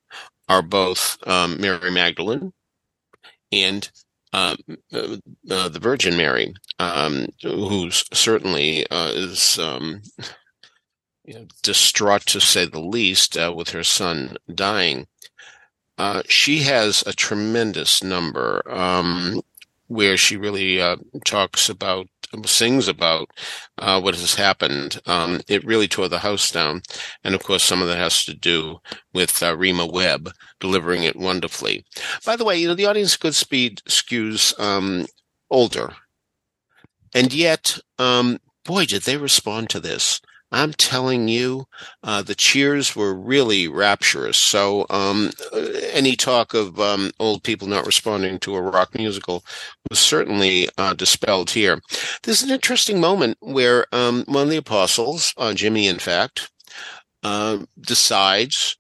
[0.50, 2.54] are both um, Mary Magdalene
[3.52, 3.90] and
[4.34, 4.56] uh,
[4.92, 5.18] uh,
[5.50, 10.02] uh the Virgin Mary, um, who's certainly uh, is um,
[11.24, 15.08] you know, distraught to say the least uh, with her son dying.
[15.98, 19.42] Uh, she has a tremendous number um,
[19.88, 22.08] where she really uh, talks about,
[22.46, 23.30] sings about
[23.78, 25.02] uh, what has happened.
[25.06, 26.82] Um, it really tore the house down,
[27.24, 28.80] and of course, some of that has to do
[29.14, 31.84] with uh, Rema Webb delivering it wonderfully.
[32.26, 35.06] By the way, you know the audience Goodspeed skews um,
[35.50, 35.94] older,
[37.14, 40.22] and yet, um, boy, did they respond to this.
[40.52, 41.66] I'm telling you,
[42.04, 44.38] uh, the cheers were really rapturous.
[44.38, 45.32] So, um,
[45.92, 49.46] any talk of um, old people not responding to a rock musical
[49.90, 51.80] was certainly uh, dispelled here.
[52.24, 56.50] There's an interesting moment where um, one of the apostles, uh, Jimmy, in fact,
[57.24, 58.78] uh, decides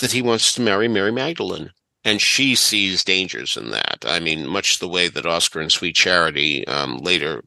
[0.00, 1.70] that he wants to marry Mary Magdalene
[2.04, 4.04] and she sees dangers in that.
[4.06, 7.44] I mean, much the way that Oscar and Sweet Charity um, later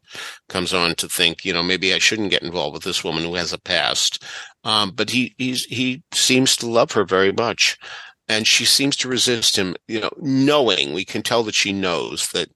[0.49, 3.35] comes on to think, you know, maybe I shouldn't get involved with this woman who
[3.35, 4.23] has a past.
[4.63, 7.77] Um, but he he seems to love her very much,
[8.27, 9.75] and she seems to resist him.
[9.87, 12.49] You know, knowing we can tell that she knows that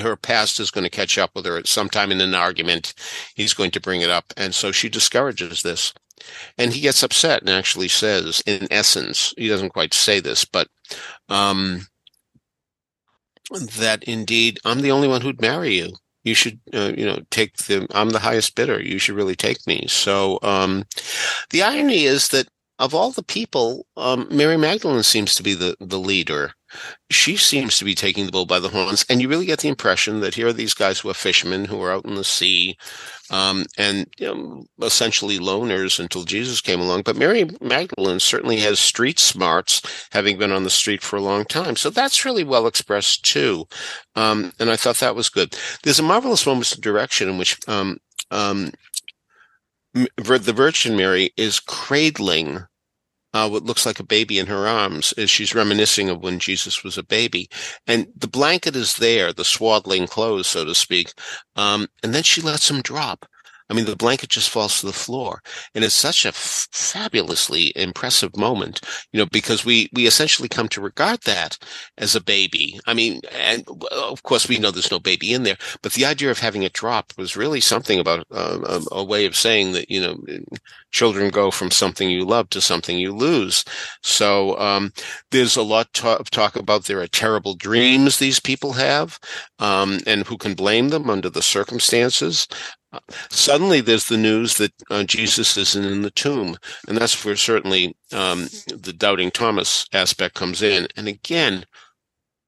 [0.00, 2.94] her past is going to catch up with her at some time in an argument.
[3.34, 5.92] He's going to bring it up, and so she discourages this.
[6.56, 10.68] And he gets upset and actually says, in essence, he doesn't quite say this, but
[11.28, 11.86] um,
[13.78, 15.92] that indeed I'm the only one who'd marry you.
[16.24, 17.86] You should, uh, you know, take the.
[17.92, 18.80] I'm the highest bidder.
[18.80, 19.86] You should really take me.
[19.88, 20.84] So um,
[21.50, 25.76] the irony is that of all the people, um, Mary Magdalene seems to be the
[25.80, 26.52] the leader
[27.10, 29.04] she seems to be taking the bull by the horns.
[29.08, 31.80] And you really get the impression that here are these guys who are fishermen who
[31.82, 32.76] are out in the sea,
[33.30, 37.02] um, and you know, essentially loners until Jesus came along.
[37.02, 39.82] But Mary Magdalene certainly has street smarts,
[40.12, 41.76] having been on the street for a long time.
[41.76, 43.66] So that's really well expressed too.
[44.14, 45.56] Um, and I thought that was good.
[45.82, 47.98] There's a marvelous moment of direction in which um,
[48.30, 48.72] um
[49.94, 52.64] the Virgin Mary is cradling
[53.34, 56.84] uh, what looks like a baby in her arms as she's reminiscing of when Jesus
[56.84, 57.48] was a baby.
[57.86, 61.12] And the blanket is there, the swaddling clothes, so to speak.
[61.56, 63.26] Um, and then she lets him drop.
[63.72, 65.40] I mean, the blanket just falls to the floor,
[65.74, 68.82] and it's such a f- fabulously impressive moment,
[69.12, 71.56] you know, because we we essentially come to regard that
[71.96, 72.78] as a baby.
[72.86, 76.30] I mean, and of course we know there's no baby in there, but the idea
[76.30, 78.58] of having it drop was really something about uh,
[78.92, 80.22] a, a way of saying that you know
[80.90, 83.64] children go from something you love to something you lose.
[84.02, 84.92] So um,
[85.30, 89.18] there's a lot of talk about there are terrible dreams these people have,
[89.60, 92.46] um, and who can blame them under the circumstances.
[93.30, 97.96] Suddenly, there's the news that uh, Jesus isn't in the tomb, and that's where certainly
[98.12, 100.88] um, the doubting Thomas aspect comes in.
[100.96, 101.64] And again,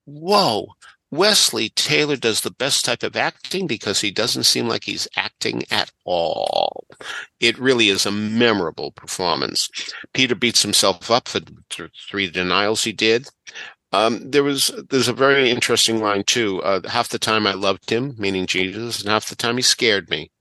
[0.05, 0.75] whoa,
[1.11, 5.63] Wesley Taylor does the best type of acting because he doesn't seem like he's acting
[5.71, 6.87] at all.
[7.41, 9.71] It really is a memorable performance.
[10.13, 11.55] Peter beats himself up for the
[12.11, 13.29] three denials he did.
[13.93, 16.61] Um, there was there's a very interesting line too.
[16.63, 20.11] Uh, half the time I loved him, meaning Jesus, and half the time he scared
[20.11, 20.33] me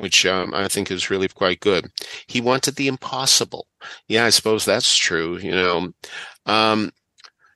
[0.00, 1.90] which um, I think is really quite good.
[2.26, 3.66] He wanted the impossible.
[4.08, 5.38] Yeah, I suppose that's true.
[5.38, 5.92] You know,
[6.46, 6.92] um,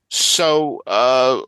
[0.09, 1.41] so uh,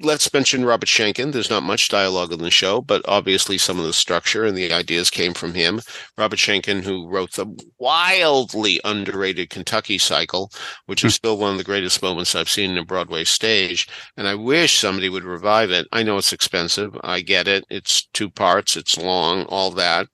[0.00, 1.32] let's mention Robert Schenkkan.
[1.32, 4.72] There's not much dialogue in the show, but obviously some of the structure and the
[4.72, 5.80] ideas came from him.
[6.16, 7.46] Robert Schenkkan, who wrote the
[7.78, 10.50] wildly underrated Kentucky Cycle,
[10.86, 11.16] which is hmm.
[11.16, 13.88] still one of the greatest moments I've seen in a Broadway stage.
[14.16, 15.86] And I wish somebody would revive it.
[15.92, 16.96] I know it's expensive.
[17.02, 17.64] I get it.
[17.70, 18.76] It's two parts.
[18.76, 20.08] It's long, all that.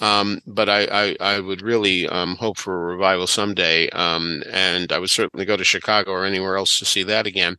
[0.00, 3.88] Um, but I, I, I, would really um, hope for a revival someday.
[3.90, 7.56] Um, and I would certainly go to Chicago or anywhere else to see that again.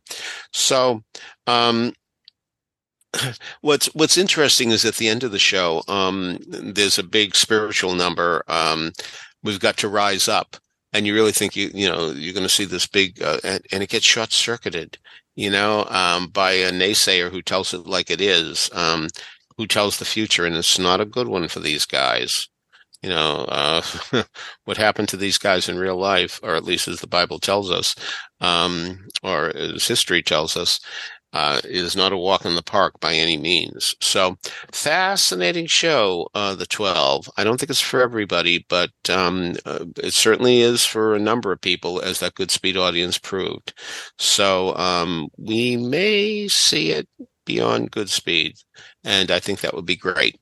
[0.52, 1.02] So,
[1.46, 1.92] um,
[3.62, 7.94] what's what's interesting is at the end of the show, um, there's a big spiritual
[7.94, 8.42] number.
[8.48, 8.92] Um,
[9.42, 10.56] we've got to rise up,
[10.92, 13.64] and you really think you you know you're going to see this big, uh, and,
[13.72, 14.98] and, it gets short circuited,
[15.34, 18.70] you know, um, by a naysayer who tells it like it is
[19.58, 22.48] who tells the future, and it's not a good one for these guys.
[23.02, 23.82] You know, uh,
[24.64, 27.70] what happened to these guys in real life, or at least as the Bible tells
[27.70, 27.94] us,
[28.40, 30.80] um, or as history tells us,
[31.32, 33.94] uh, is not a walk in the park by any means.
[34.00, 34.38] So,
[34.72, 37.28] fascinating show, uh, the 12.
[37.36, 41.52] I don't think it's for everybody, but um, uh, it certainly is for a number
[41.52, 43.74] of people, as that Goodspeed audience proved.
[44.18, 47.06] So, um, we may see it
[47.46, 48.62] beyond Goodspeed.
[49.02, 50.38] And I think that would be great.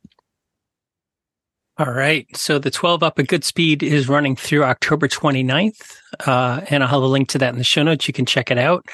[1.76, 2.26] All right.
[2.36, 5.96] So the 12 Up at Goodspeed is running through October 29th.
[6.24, 8.06] Uh, and I'll have a link to that in the show notes.
[8.06, 8.86] You can check it out.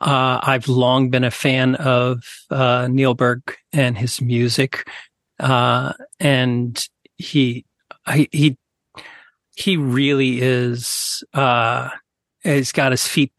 [0.00, 4.88] Uh, I've long been a fan of uh, Neil Berg and his music.
[5.38, 6.86] Uh, and
[7.16, 7.66] he,
[8.06, 8.56] I, he,
[9.54, 11.90] he really is, uh,
[12.42, 13.32] has got his feet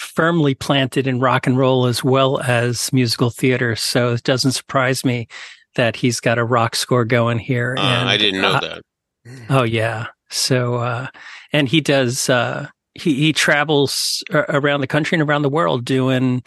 [0.00, 3.76] firmly planted in rock and roll as well as musical theater.
[3.76, 5.28] So it doesn't surprise me
[5.76, 7.76] that he's got a rock score going here.
[7.78, 8.82] Uh, and, I didn't know uh, that.
[9.50, 10.06] Oh yeah.
[10.30, 11.08] So, uh,
[11.52, 16.42] and he does, uh, he, he travels around the country and around the world doing,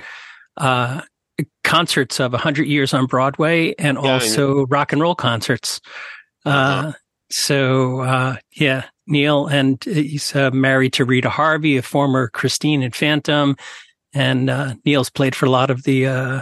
[0.57, 1.01] uh,
[1.63, 5.79] concerts of 100 years on Broadway and yeah, also rock and roll concerts.
[6.45, 6.87] Uh-huh.
[6.89, 6.93] Uh,
[7.29, 12.95] so, uh, yeah, Neil, and he's uh, married to Rita Harvey, a former Christine and
[12.95, 13.55] Phantom,
[14.13, 16.41] and uh, Neil's played for a lot of the uh,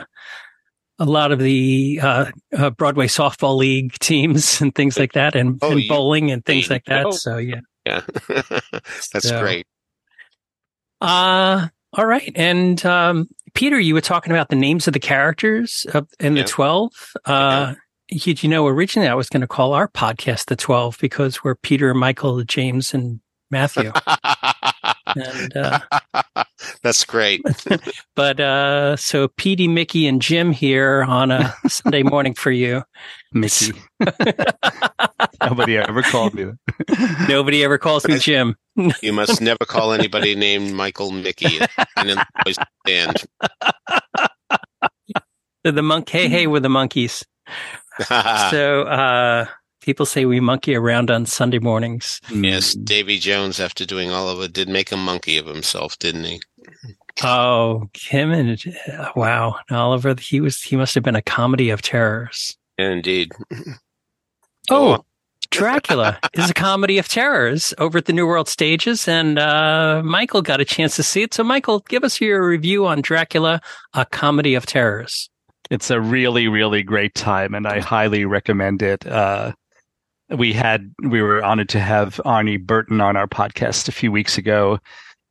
[0.99, 5.59] a lot of the uh, uh, Broadway softball league teams and things like that, and,
[5.61, 7.07] oh, and bowling and things like that.
[7.07, 7.11] Oh.
[7.11, 9.65] So yeah, yeah, that's so, great.
[10.99, 15.85] Uh all right, and um, Peter, you were talking about the names of the characters
[16.21, 16.45] in the yeah.
[16.45, 16.91] twelve.
[17.25, 17.73] Uh,
[18.11, 21.55] you, you know, originally I was going to call our podcast the 12 because we're
[21.55, 23.91] Peter, Michael, James, and Matthew.
[25.15, 25.79] and, uh,
[26.83, 27.41] That's great.
[28.15, 32.83] but uh, so Petey, Mickey, and Jim here on a Sunday morning for you.
[33.31, 33.73] Mickey.
[35.41, 36.51] Nobody ever called me.
[37.27, 38.55] Nobody ever calls me Jim.
[39.01, 41.59] you must never call anybody named Michael Mickey
[41.95, 43.23] and in the band.
[45.63, 47.23] The monk, hey, hey, we're the Monkees.
[48.51, 49.45] so uh,
[49.81, 52.21] people say we monkey around on Sunday mornings.
[52.29, 56.23] Yes, Davy Jones, after doing all of it, did make a monkey of himself, didn't
[56.23, 56.41] he?
[57.23, 60.15] Oh, him and uh, wow, Oliver.
[60.19, 60.61] He was.
[60.61, 62.57] He must have been a comedy of terrors.
[62.77, 63.31] Indeed.
[64.69, 65.03] Oh,
[65.49, 70.41] Dracula is a comedy of terrors over at the New World Stages, and uh, Michael
[70.41, 71.33] got a chance to see it.
[71.33, 73.61] So, Michael, give us your review on Dracula,
[73.93, 75.29] a comedy of terrors
[75.71, 79.51] it's a really really great time and i highly recommend it uh,
[80.31, 84.37] we had we were honored to have Arnie Burton on our podcast a few weeks
[84.37, 84.79] ago,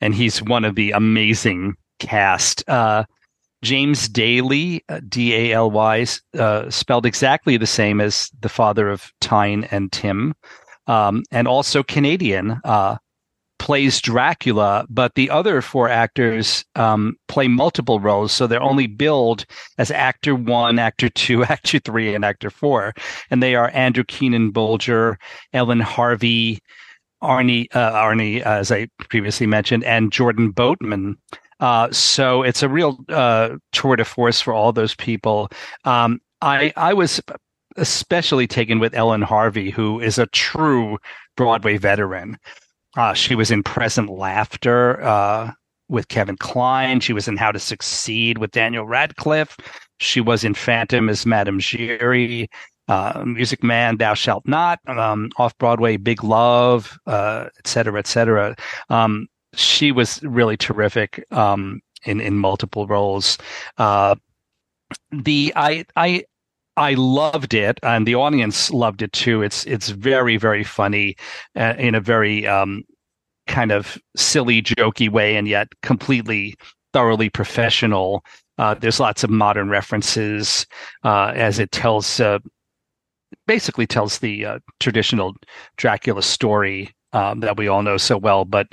[0.01, 2.69] and he's one of the amazing cast.
[2.69, 3.05] Uh,
[3.63, 6.07] James Daly, uh, D A L Y,
[6.39, 10.35] uh, spelled exactly the same as the father of Tyne and Tim,
[10.87, 12.61] um, and also Canadian.
[12.65, 12.97] Uh,
[13.61, 18.33] plays Dracula, but the other four actors um, play multiple roles.
[18.33, 19.45] So they're only billed
[19.77, 22.95] as actor one, actor two, actor three, and actor four.
[23.31, 25.17] And they are Andrew Keenan Bolger,
[25.53, 26.59] Ellen Harvey,
[27.23, 31.19] Arnie, uh, Arnie, as I previously mentioned, and Jordan Boatman.
[31.61, 35.51] Uh, so it's a real uh, tour de force for all those people.
[35.85, 37.21] Um, I I was
[37.77, 40.97] especially taken with Ellen Harvey, who is a true
[41.37, 42.39] Broadway veteran.
[42.97, 45.53] Uh, she was in Present Laughter uh,
[45.89, 47.01] with Kevin Kline.
[47.01, 49.57] She was in How to Succeed with Daniel Radcliffe.
[49.99, 52.49] She was in Phantom as Madame Giry.
[52.89, 58.09] Uh, Music Man, Thou Shalt Not, um, off Broadway, Big Love, uh, et cetera, et
[58.09, 58.57] cetera.
[58.89, 63.39] Um, she was really terrific um, in in multiple roles.
[63.79, 64.17] Uh,
[65.13, 66.25] the I I
[66.81, 69.43] I loved it, and the audience loved it too.
[69.43, 71.15] It's it's very very funny
[71.55, 72.85] uh, in a very um,
[73.47, 76.55] kind of silly, jokey way, and yet completely
[76.95, 78.25] thoroughly professional.
[78.57, 80.67] Uh, there's lots of modern references
[81.05, 82.39] uh, as it tells, uh,
[83.47, 85.35] basically tells the uh, traditional
[85.77, 88.69] Dracula story um, that we all know so well, but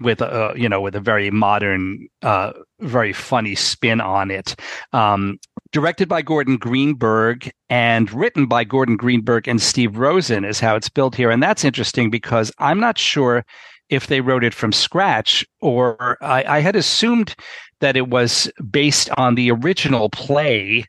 [0.00, 4.56] with a you know with a very modern, uh, very funny spin on it.
[4.92, 5.38] Um,
[5.72, 10.88] directed by Gordon Greenberg and written by Gordon Greenberg and Steve Rosen is how it's
[10.88, 13.44] built here, and that's interesting because I'm not sure
[13.88, 17.34] if they wrote it from scratch or I, I had assumed
[17.80, 20.84] that it was based on the original play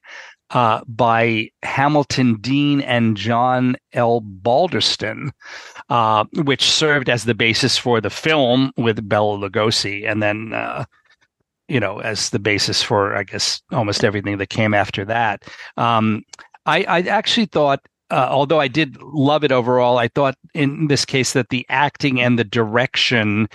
[0.52, 4.22] uh, by Hamilton Deane and John L.
[4.22, 5.32] Balderston,
[5.90, 10.86] uh, which served as the basis for the film with Bela Lugosi, and then uh,
[11.72, 15.44] you know as the basis for I guess almost everything that came after that.
[15.78, 16.24] Um,
[16.66, 17.80] I, I actually thought
[18.12, 22.20] uh, although I did love it overall, I thought in this case that the acting
[22.20, 23.48] and the direction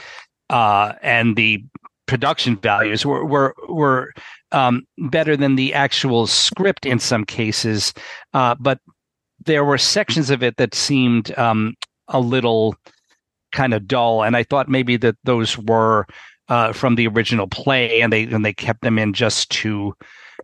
[0.49, 1.63] uh, and the
[2.07, 4.15] production values were were were
[4.53, 7.93] um, better than the actual script in some cases,
[8.33, 8.81] uh, but
[9.45, 11.75] there were sections of it that seemed um,
[12.09, 12.75] a little
[13.53, 16.07] kind of dull, and I thought maybe that those were
[16.49, 19.95] uh, from the original play, and they and they kept them in just to,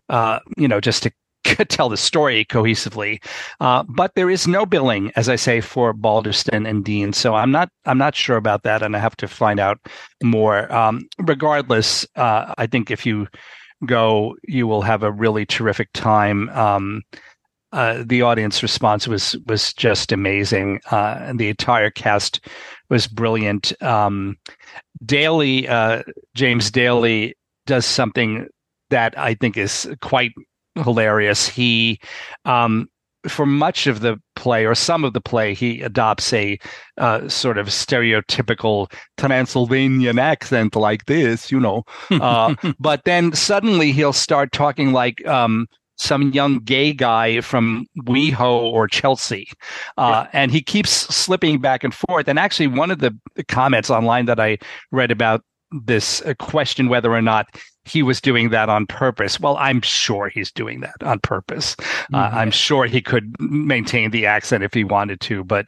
[0.09, 1.11] uh, you know, just to
[1.69, 3.23] tell the story cohesively.
[3.59, 7.13] Uh, but there is no billing, as I say, for Balderston and Deane.
[7.13, 9.79] So I'm not I'm not sure about that, and I have to find out
[10.23, 10.71] more.
[10.73, 13.27] Um, regardless, uh, I think if you
[13.85, 16.49] go, you will have a really terrific time.
[16.49, 17.01] Um,
[17.73, 22.47] uh, the audience response was was just amazing, uh, and the entire cast
[22.89, 23.73] was brilliant.
[23.81, 24.37] Um,
[25.05, 26.03] Daly, uh,
[26.35, 27.35] James Daly,
[27.65, 28.47] does something
[28.89, 30.31] that I think is quite
[30.75, 31.47] hilarious.
[31.47, 31.99] He,
[32.45, 32.87] um,
[33.27, 36.59] for much of the play or some of the play, he adopts a
[36.97, 41.83] uh, sort of stereotypical Transylvanian accent like this, you know.
[42.11, 45.67] Uh, but then suddenly he'll start talking like um,
[45.97, 49.47] some young gay guy from WeHo or Chelsea.
[49.97, 52.27] Uh, and he keeps slipping back and forth.
[52.27, 53.15] And actually, one of the
[53.47, 54.57] comments online that I
[54.91, 55.43] read about
[55.85, 57.47] this uh, question whether or not
[57.85, 59.39] he was doing that on purpose.
[59.39, 61.75] Well, I'm sure he's doing that on purpose.
[61.79, 62.15] Uh, mm-hmm.
[62.15, 65.65] Uh, I'm sure he could maintain the accent if he wanted to, but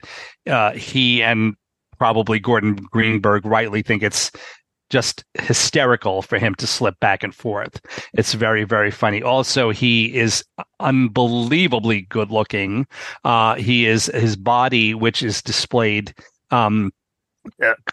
[0.47, 1.55] uh, he and
[1.97, 4.31] probably Gordon Greenberg rightly think it's
[4.95, 7.81] just hysterical for him to slip back and forth.
[8.13, 9.21] It's very, very funny.
[9.21, 10.41] Also, he is
[10.79, 12.87] unbelievably good looking.
[13.25, 16.13] Uh, he is his body, which is displayed
[16.49, 16.93] um,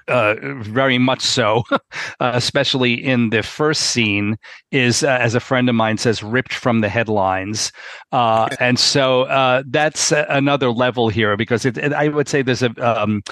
[0.07, 1.79] uh, very much so, uh,
[2.21, 4.37] especially in the first scene,
[4.71, 7.73] is uh, as a friend of mine says, ripped from the headlines,
[8.13, 12.63] uh, and so uh, that's another level here because it, it, I would say there's
[12.63, 13.25] a um,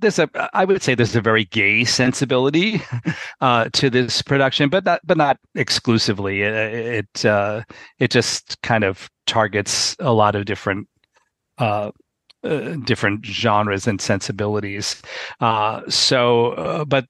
[0.00, 2.80] there's a I would say there's a very gay sensibility
[3.40, 6.42] to this production, but not but not exclusively.
[6.42, 7.64] It it,
[7.98, 10.88] it just kind of targets a lot of different
[11.58, 11.90] uh,
[12.84, 15.02] different genres and sensibilities.
[15.40, 17.06] Uh, so, uh, but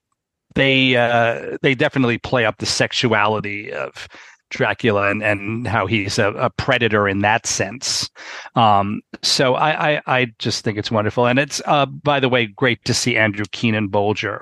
[0.55, 4.09] they uh, they definitely play up the sexuality of
[4.51, 8.09] Dracula and, and how he's a, a predator in that sense.
[8.55, 12.47] Um, so I, I, I just think it's wonderful, and it's uh, by the way
[12.47, 14.41] great to see Andrew Keenan Bolger.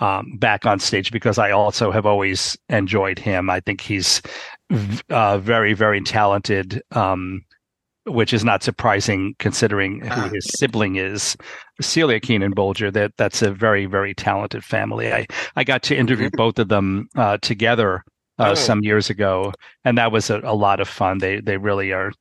[0.00, 3.50] Um, back on stage because I also have always enjoyed him.
[3.50, 4.22] I think he's
[4.70, 7.42] v- very, very talented um,
[8.04, 10.28] which is not surprising considering who Ah.
[10.32, 11.36] his sibling is,
[11.80, 12.92] Celia Keenan Bolger.
[12.92, 15.12] That that's a very very talented family.
[15.12, 15.26] I
[15.56, 18.04] I got to interview both of them uh, together
[18.38, 18.54] uh, Oh.
[18.54, 19.52] some years ago,
[19.84, 21.18] and that was a, a lot of fun.
[21.18, 22.12] They they really are.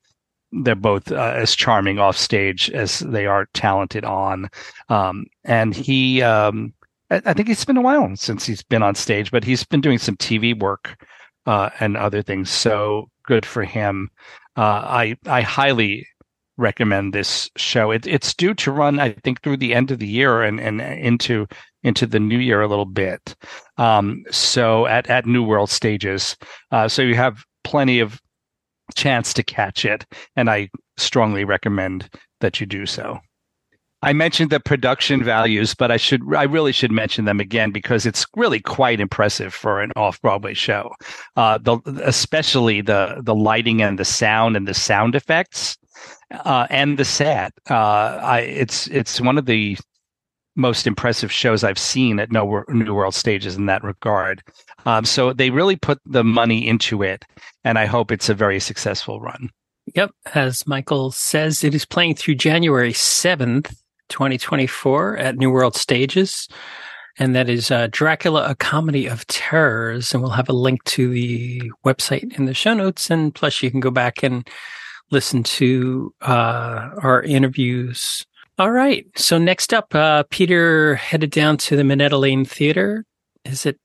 [0.52, 4.50] They're both uh, as charming off stage as they are talented on.
[4.90, 6.74] Um, and he, um,
[7.12, 9.82] I, I think it's been a while since he's been on stage, but he's been
[9.82, 10.96] doing some TV work
[11.46, 12.50] uh, and other things.
[12.50, 14.10] So good for him.
[14.56, 16.08] Uh, I I highly
[16.58, 17.92] recommend this show.
[17.92, 20.82] It, it's due to run, I think, through the end of the year and, and
[20.82, 21.46] into
[21.88, 23.36] into the new year a little bit.
[23.78, 26.36] Um, so at at New World stages,
[26.72, 28.22] uh, so you have plenty of
[28.96, 32.10] chance to catch it, and I strongly recommend
[32.40, 33.20] that you do so.
[34.04, 38.06] I mentioned the production values, but I should I really should mention them again because
[38.06, 40.92] it's really quite impressive for an off Broadway show.
[41.36, 45.78] Uh, the especially the the lighting and the sound and the sound effects
[46.32, 47.54] uh, and the set.
[47.70, 49.78] Uh, I it's it's one of the
[50.58, 54.44] most impressive shows I've seen at New World stages in that regard.
[54.86, 57.24] Um, so they really put the money into it,
[57.64, 59.50] and I hope it's a very successful run.
[59.96, 60.12] Yep.
[60.34, 63.74] As Michael says, it is playing through January 7th,
[64.10, 66.48] 2024 at New World Stages.
[67.20, 70.14] And that is uh, Dracula, a comedy of terrors.
[70.14, 73.10] And we'll have a link to the website in the show notes.
[73.10, 74.48] And plus, you can go back and
[75.10, 78.26] listen to uh, our interviews.
[78.60, 79.06] All right.
[79.16, 83.06] So next up, uh, Peter headed down to the Minetta Lane Theater.
[83.46, 83.80] Is it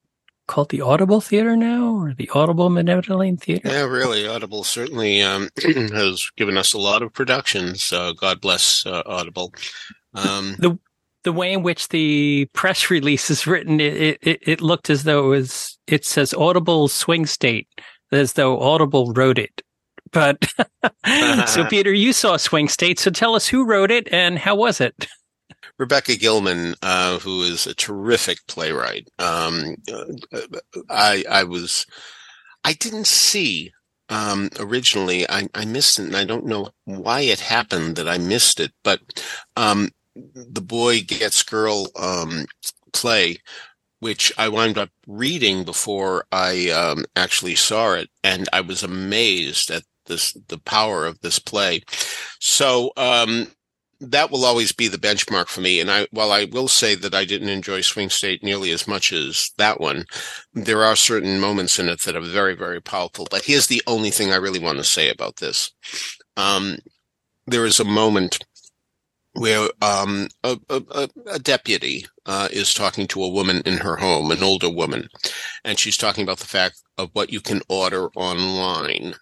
[0.47, 3.69] called the Audible Theater now, or the Audible Minetta Lane Theater?
[3.69, 4.27] Yeah, really.
[4.27, 7.93] Audible certainly um, has given us a lot of productions.
[7.93, 9.53] Uh, God bless uh, Audible.
[10.15, 10.79] Um, the
[11.25, 15.27] the way in which the press release is written, it, it, it looked as though
[15.27, 17.69] it was, it says Audible Swing State,
[18.11, 19.63] as though Audible wrote it.
[20.13, 20.47] But
[21.49, 22.99] so Peter, you saw Swing State.
[22.99, 25.09] So tell us who wrote it and how was it?
[25.79, 29.09] Rebecca Gilman, uh, who is a terrific playwright.
[29.19, 30.05] Um, uh,
[30.89, 31.87] I, I was,
[32.65, 33.73] I didn't see
[34.09, 35.29] um, originally.
[35.29, 38.73] I, I missed it, and I don't know why it happened that I missed it.
[38.85, 39.01] But
[39.57, 42.47] um, the boy gets girl um,
[42.93, 43.39] play,
[44.01, 49.71] which I wound up reading before I um, actually saw it, and I was amazed
[49.71, 51.83] at this the power of this play.
[52.39, 53.49] So um,
[54.03, 55.81] that will always be the benchmark for me.
[55.81, 59.13] And I, while I will say that I didn't enjoy Swing State nearly as much
[59.13, 60.05] as that one,
[60.53, 63.27] there are certain moments in it that are very, very powerful.
[63.31, 65.73] But here's the only thing I really want to say about this.
[66.37, 66.79] Um,
[67.47, 68.45] there is a moment
[69.35, 74.31] where um, a, a, a, deputy uh, is talking to a woman in her home,
[74.31, 75.09] an older woman,
[75.65, 79.15] and she's talking about the fact of what you can order online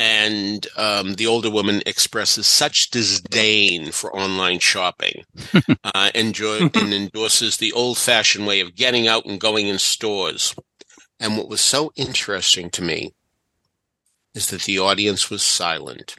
[0.00, 5.24] and um, the older woman expresses such disdain for online shopping
[5.84, 10.54] uh, enjoy, and endorses the old-fashioned way of getting out and going in stores.
[11.20, 13.12] And what was so interesting to me
[14.34, 16.16] is that the audience was silent.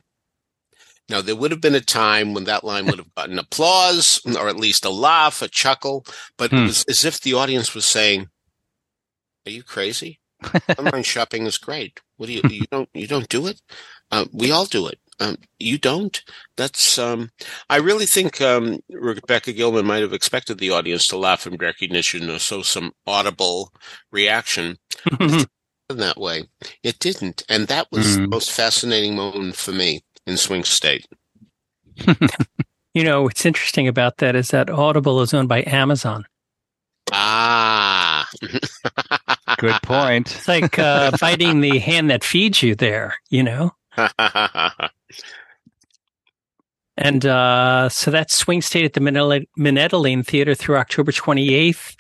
[1.09, 4.47] Now, there would have been a time when that line would have gotten applause, or
[4.47, 6.05] at least a laugh, a chuckle,
[6.38, 6.57] but Hmm.
[6.57, 8.29] it was as if the audience was saying,
[9.45, 10.20] "Are you crazy?
[10.77, 11.99] Online shopping is great.
[12.17, 13.61] What do you you don't you don't do it?
[14.11, 14.99] Uh, we all do it.
[15.19, 16.21] Um, you don't.
[16.57, 16.97] That's.
[16.97, 17.29] Um,
[17.69, 22.29] I really think um, Rebecca Gilman might have expected the audience to laugh in recognition
[22.29, 23.71] or so some audible
[24.11, 24.77] reaction
[25.19, 25.45] in
[25.89, 26.43] that way.
[26.83, 28.29] It didn't, and that was the Mm.
[28.31, 31.05] most fascinating moment for me in Swing State.
[32.93, 36.25] You know, what's interesting about that is that Audible is owned by Amazon.
[37.13, 38.11] Ah,
[39.57, 40.34] Good point.
[40.34, 43.71] It's like uh, biting the hand that feeds you there, you know?
[46.97, 49.01] And uh, so that's Swing State at the
[49.97, 51.95] Lane Theater through October 28th.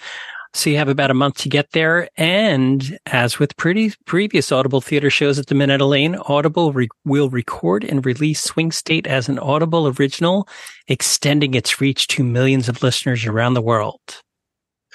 [0.53, 2.09] So you have about a month to get there.
[2.17, 7.29] And as with pretty previous Audible theater shows at the Minetta Lane, Audible re- will
[7.29, 10.47] record and release Swing State as an Audible original,
[10.87, 14.21] extending its reach to millions of listeners around the world.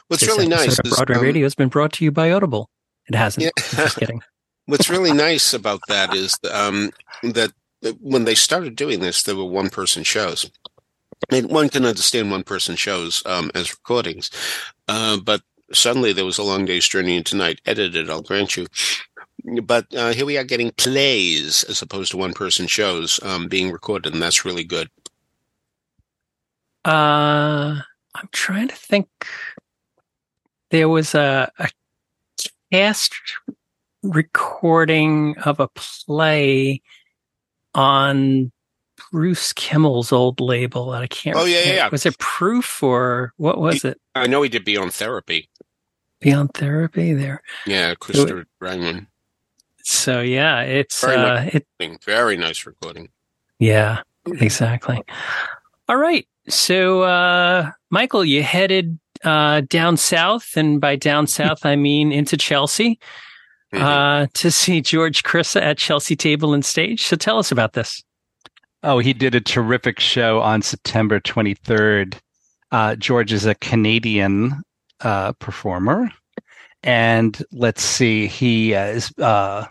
[0.09, 2.31] What's This really nice of is Broadway um, Radio has been brought to you by
[2.31, 2.71] Audible.
[3.09, 3.45] It hasn't.
[3.45, 3.51] Yeah.
[3.57, 4.23] Just kidding.
[4.67, 6.91] What's really nice about that is um,
[7.23, 7.53] that
[8.01, 10.51] when they started doing this, there were one person shows.
[11.31, 14.31] And one can understand one person shows um, as recordings,
[14.89, 15.43] uh, but
[15.73, 18.67] suddenly there was a long day's journey into night, edited, I'll grant you.
[19.63, 23.71] But uh, here we are getting plays as opposed to one person shows um, being
[23.71, 24.91] recorded, and that's really good.
[26.85, 27.81] Uh,
[28.15, 29.09] I'm trying to think.
[30.71, 31.69] There was a, a
[32.73, 33.15] cast
[34.03, 36.83] recording of a play
[37.75, 38.51] on
[39.13, 40.91] Bruce Kimmel's old label.
[40.91, 41.37] That I can't.
[41.37, 41.89] Oh, yeah, yeah, yeah.
[41.91, 44.01] Was it Proof or what was it?
[44.15, 45.49] I know he did Beyond Therapy.
[46.21, 47.13] Beyond Therapy.
[47.13, 47.43] There.
[47.67, 49.07] Yeah, Christopher Rangman.
[49.85, 51.55] So yeah, it's Very uh, nice.
[51.55, 52.05] it.
[52.05, 53.11] Very nice recording.
[53.59, 55.03] Yeah, exactly.
[55.89, 56.27] All right.
[56.49, 62.37] So, uh, Michael, you headed uh, down south, and by down south, I mean into
[62.37, 62.99] Chelsea
[63.75, 63.81] Mhm.
[63.83, 67.03] uh, to see George Krissa at Chelsea Table and Stage.
[67.03, 68.03] So, tell us about this.
[68.85, 72.15] Oh, he did a terrific show on September 23rd.
[72.71, 74.63] Uh, George is a Canadian
[75.01, 76.11] uh, performer.
[76.85, 79.67] And let's see, he uh, is uh,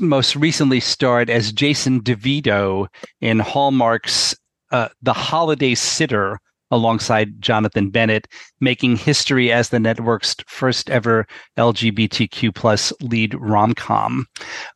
[0.00, 2.86] most recently starred as Jason DeVito
[3.20, 4.34] in Hallmark's
[4.70, 6.38] uh, The Holiday Sitter
[6.70, 8.28] alongside Jonathan Bennett,
[8.60, 14.26] making history as the network's first ever LGBTQ plus lead rom com.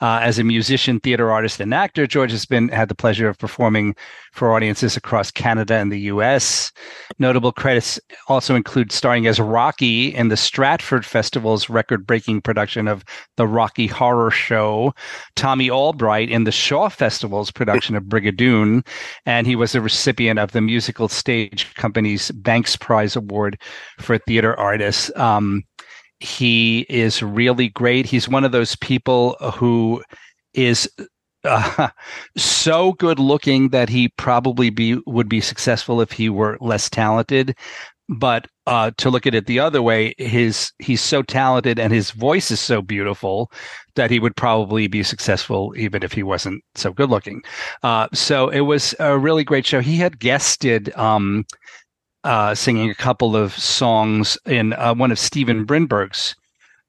[0.01, 3.39] Uh, as a musician, theater artist, and actor, George has been had the pleasure of
[3.39, 3.95] performing
[4.33, 6.73] for audiences across Canada and the U.S.
[7.19, 13.05] Notable credits also include starring as Rocky in the Stratford Festival's record-breaking production of
[13.37, 14.95] the Rocky Horror Show,
[15.37, 18.87] Tommy Albright in the Shaw Festival's production of Brigadoon,
[19.27, 23.61] and he was a recipient of the Musical Stage Company's Banks Prize Award
[23.99, 25.11] for Theater Artists.
[25.17, 25.65] Um,
[26.21, 28.07] he is really great.
[28.07, 30.01] He's one of those people who
[30.55, 30.89] is
[31.43, 31.89] uh,
[32.37, 37.57] so good looking that he probably be would be successful if he were less talented.
[38.13, 42.11] But uh, to look at it the other way, his he's so talented and his
[42.11, 43.51] voice is so beautiful
[43.95, 47.43] that he would probably be successful even if he wasn't so good looking.
[47.83, 49.81] Uh, so it was a really great show.
[49.81, 51.47] He had guested um,
[52.25, 56.35] uh, singing a couple of songs in uh, one of Steven Brinberg's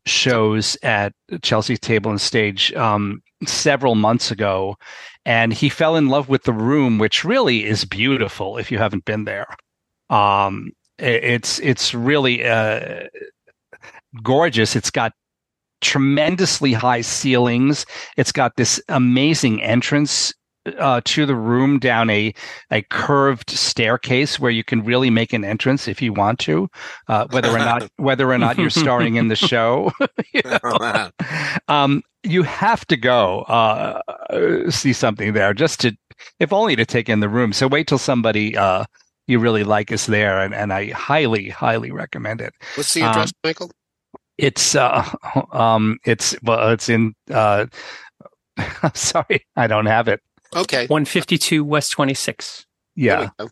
[0.06, 4.76] shows at Chelsea Table and Stage um, several months ago,
[5.26, 9.06] and he fell in love with the room, which really is beautiful if you haven't
[9.06, 9.48] been there.
[10.10, 10.72] Um,
[11.04, 13.08] it's it's really uh,
[14.22, 14.76] gorgeous.
[14.76, 15.14] It's got
[15.82, 17.86] tremendously high ceilings.
[18.18, 20.34] It's got this amazing entrance
[20.80, 22.34] uh, to the room down a
[22.72, 26.70] a curved staircase where you can really make an entrance if you want to,
[27.08, 29.92] uh, whether or not whether or not you're starring in the show.
[30.34, 31.12] You know?
[31.68, 34.02] um, you have to go uh,
[34.72, 35.96] see something there just to,
[36.40, 37.54] if only to take in the room.
[37.54, 38.86] So wait till somebody uh,
[39.28, 42.54] you really like is there, and, and I highly highly recommend it.
[42.76, 43.72] What's the address, Michael?
[44.38, 45.10] It's uh
[45.52, 47.66] um it's well it's in uh
[48.58, 50.22] I'm sorry, I don't have it.
[50.56, 50.86] Okay.
[50.88, 52.66] 152 West 26.
[52.96, 53.16] Yeah.
[53.16, 53.50] There we go.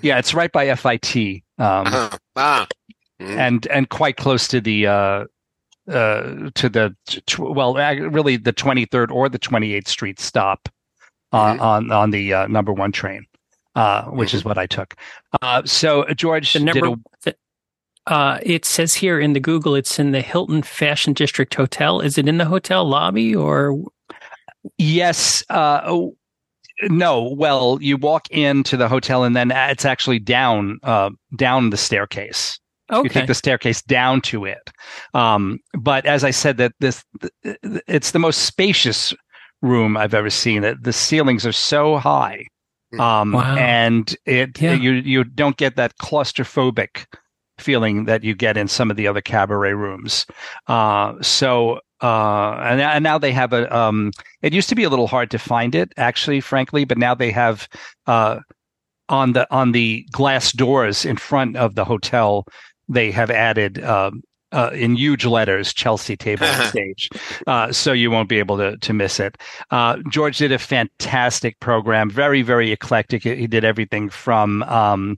[0.00, 1.16] Yeah, it's right by FIT.
[1.58, 2.18] Um Uh-huh.
[2.36, 2.66] Ah.
[3.20, 3.36] Mm.
[3.38, 5.24] and and quite close to the uh
[5.88, 6.94] uh to the
[7.26, 10.68] tw- well really the 23rd or the 28th Street stop
[11.32, 11.62] on Mhm.
[11.62, 13.24] on on the uh, number 1 train.
[13.74, 14.94] Uh which is what I took.
[15.40, 17.34] Uh so George The did number, a,
[18.06, 22.00] uh, it says here in the Google, it's in the Hilton Fashion District Hotel.
[22.00, 23.78] Is it in the hotel lobby or?
[24.78, 25.44] Yes.
[25.48, 26.16] Uh, oh,
[26.82, 27.34] no.
[27.36, 32.58] Well, you walk into the hotel and then it's actually down, uh, down the staircase.
[32.90, 33.04] Okay.
[33.04, 34.70] You take the staircase down to it.
[35.14, 37.04] Um, but as I said, that this
[37.42, 39.14] it's the most spacious
[39.62, 40.62] room I've ever seen.
[40.62, 42.44] The ceilings are so high,
[42.98, 43.56] um, Wow.
[43.56, 44.74] and it Yeah.
[44.74, 47.06] you you don't get that claustrophobic
[47.58, 50.26] feeling that you get in some of the other cabaret rooms.
[50.66, 53.74] Uh, so uh, and, and now they have a.
[53.74, 54.10] Um,
[54.42, 57.30] it used to be a little hard to find it, actually, frankly, but now they
[57.30, 57.68] have
[58.08, 58.40] uh,
[59.08, 62.44] on the on the glass doors in front of the hotel.
[62.88, 64.22] They have added um,
[64.52, 67.10] uh, in huge letters Chelsea Table Stage,
[67.46, 69.36] uh, so you won't be able to to miss it.
[69.70, 73.22] Uh, George did a fantastic program, very very eclectic.
[73.24, 75.16] He did everything from um,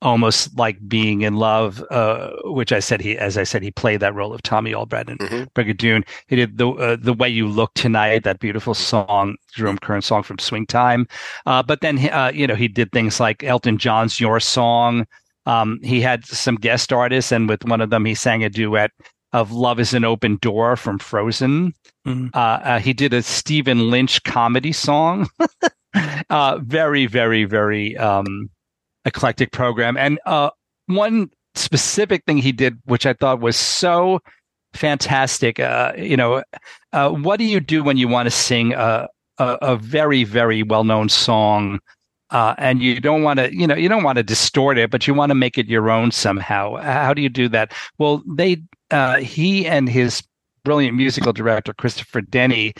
[0.00, 3.98] almost like being in love, uh, which I said he, as I said, he played
[3.98, 5.48] that role of Tommy Albright in Mhm.
[5.54, 6.06] Brigadoon.
[6.28, 10.22] He did the uh, the way you look tonight, that beautiful song, Jerome Kern song
[10.22, 11.08] from Swing Time.
[11.46, 15.06] Uh, but then uh, you know he did things like Elton John's Your Song.
[15.46, 18.90] Um, he had some guest artists, and with one of them, he sang a duet
[19.32, 21.72] of "Love Is an Open Door" from Frozen.
[22.06, 22.30] Mhm.
[22.34, 25.28] Uh, uh, he did a Stephen Lynch comedy song.
[26.30, 28.50] uh, very, very, very um,
[29.04, 29.96] eclectic program.
[29.96, 30.50] And uh,
[30.86, 34.20] one specific thing he did, which I thought was so
[34.74, 35.58] fantastic.
[35.60, 36.42] Uh, you know,
[36.92, 39.08] uh, what do you do when you want to sing a,
[39.38, 41.80] a, a very, very well known song?
[42.30, 45.06] Uh, and you don't want to, you know, you don't want to distort it, but
[45.06, 46.76] you want to make it your own somehow.
[46.76, 47.72] How do you do that?
[47.98, 50.22] Well, they, uh, he and his
[50.64, 52.74] brilliant musical director Christopher Denny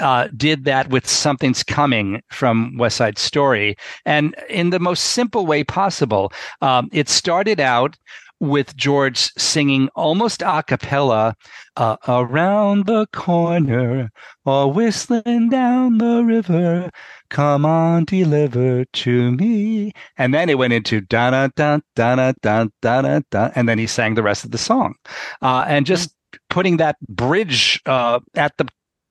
[0.00, 5.46] uh, did that with Something's Coming from West Side Story, and in the most simple
[5.46, 6.32] way possible.
[6.60, 7.96] Um, it started out
[8.40, 11.34] with George singing almost a cappella,
[11.76, 14.10] uh, around the corner,
[14.44, 16.90] or whistling down the river.
[17.30, 19.92] Come on, deliver to me.
[20.18, 23.78] And then it went into da da da da da da da da, and then
[23.78, 24.94] he sang the rest of the song,
[25.40, 26.14] uh, and just
[26.48, 28.66] putting that bridge uh, at the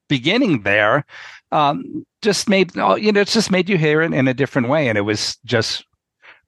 [0.09, 1.05] beginning there
[1.51, 4.87] um, just made you know it's just made you hear it in a different way,
[4.87, 5.85] and it was just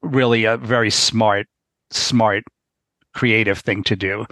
[0.01, 1.47] really a very smart
[1.89, 2.43] smart
[3.13, 4.26] creative thing to do.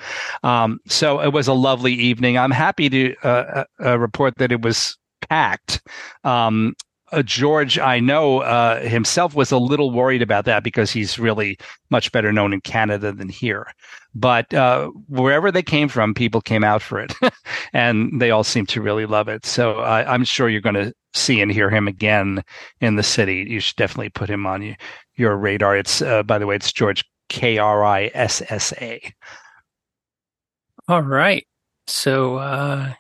[0.44, 2.38] Um, so it was a lovely evening.
[2.38, 5.82] I'm happy to uh, uh, uh report that it was packed.
[6.24, 6.76] Um,
[7.12, 11.58] uh, George, I know uh, himself was a little worried about that because he's really
[11.90, 13.68] much better known in Canada than here.
[14.16, 17.14] But uh, wherever they came from, people came out for it,
[17.74, 19.46] and they all seem to really love it.
[19.46, 22.44] So I'm sure you're going to see and hear him again
[22.82, 23.46] in the city.
[23.48, 24.76] You should definitely put him on
[25.16, 25.78] your radar.
[25.78, 29.02] It's uh, by the way, it's George K R I S S A.
[30.88, 31.46] All right.
[31.88, 32.94] So uh,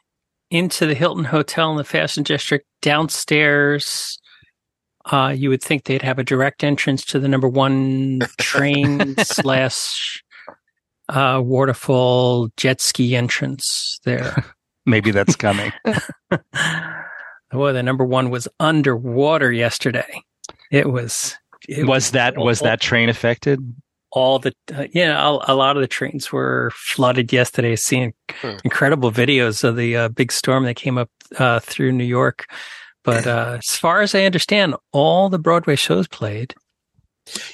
[0.52, 4.18] into the Hilton Hotel in the Fashion District downstairs.
[5.06, 10.24] Uh, you would think they'd have a direct entrance to the number one train slash
[11.10, 14.44] uh, waterfall jet ski entrance there.
[14.86, 15.72] Maybe that's coming.
[17.54, 20.24] well, the number one was underwater yesterday.
[20.72, 21.36] It was.
[21.68, 23.60] It was, was that was that train affected?
[24.12, 27.76] All the uh, you know a, a, lot of the trains were flooded yesterday.
[27.76, 28.56] Seeing hmm.
[28.64, 32.46] incredible videos of the uh, big storm that came up uh, through new york.
[33.04, 36.56] But uh, as far as i understand all the broadway shows played.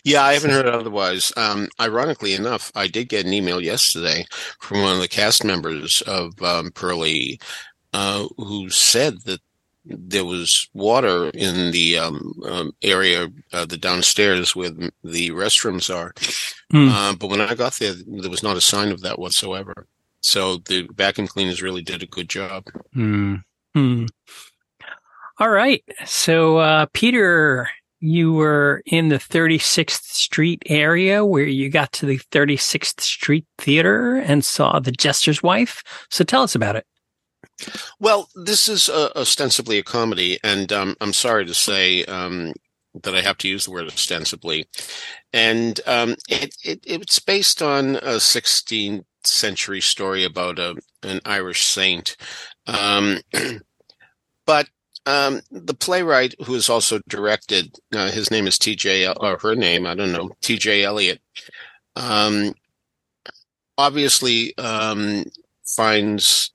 [0.06, 1.34] Yeah i haven't heard otherwise.
[1.36, 4.26] Um, ironically enough i did get an email yesterday
[4.62, 7.40] from one of the cast members of um, Purlie
[7.96, 9.42] uh, who said that
[9.86, 16.14] there was water in the um, um, area, uh, the downstairs where the restrooms are.
[16.74, 16.90] Mm.
[16.92, 19.88] Uh, but when I got there, there was not a sign of that whatsoever.
[20.22, 22.66] So the vacuum cleaners really did a good job.
[22.96, 23.44] Mm.
[23.76, 24.10] Mm.
[25.40, 25.84] All right.
[26.06, 27.70] So, uh, Peter,
[28.00, 34.16] you were in the 36th Street area where you got to the 36th Street Theater
[34.16, 35.84] and saw The Jester's Wife.
[36.10, 36.86] So tell us about it.
[38.00, 42.54] Well, this is uh, ostensibly a comedy, and um, I'm sorry to say um,
[43.04, 44.68] that I have to use the word ostensibly.
[45.34, 51.64] And um, it, it, it's based on a 16th century story about a, an Irish
[51.66, 52.16] saint.
[52.68, 53.20] Um,
[54.46, 54.70] but
[55.06, 59.08] um, the playwright, who is also directed, uh, his name is T.J.
[59.08, 60.84] or her name, I don't know, T.J.
[60.84, 61.22] Elliott.
[61.96, 62.54] Um,
[63.78, 66.52] obviously, finds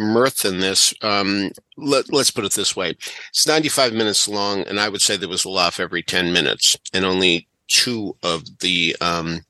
[0.00, 0.94] mirth in this.
[1.02, 2.96] Um, let, us put it this way.
[3.28, 6.76] It's 95 minutes long, and I would say there was a laugh every 10 minutes,
[6.92, 9.42] and only two of the um,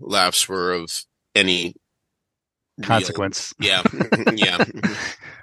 [0.00, 1.04] laughs were of
[1.34, 1.74] any
[2.82, 3.52] consequence.
[3.58, 3.84] Real, yeah,
[4.32, 4.64] yeah,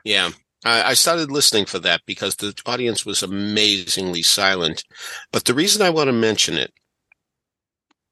[0.04, 0.30] yeah.
[0.64, 4.84] I, I started listening for that because the audience was amazingly silent.
[5.32, 6.74] But the reason I want to mention it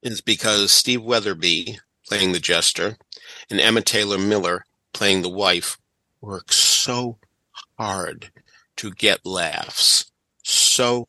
[0.03, 2.97] is because Steve Weatherby, playing the jester,
[3.49, 5.77] and Emma Taylor Miller playing the wife
[6.21, 7.17] works so
[7.77, 8.31] hard
[8.77, 10.11] to get laughs.
[10.43, 11.07] So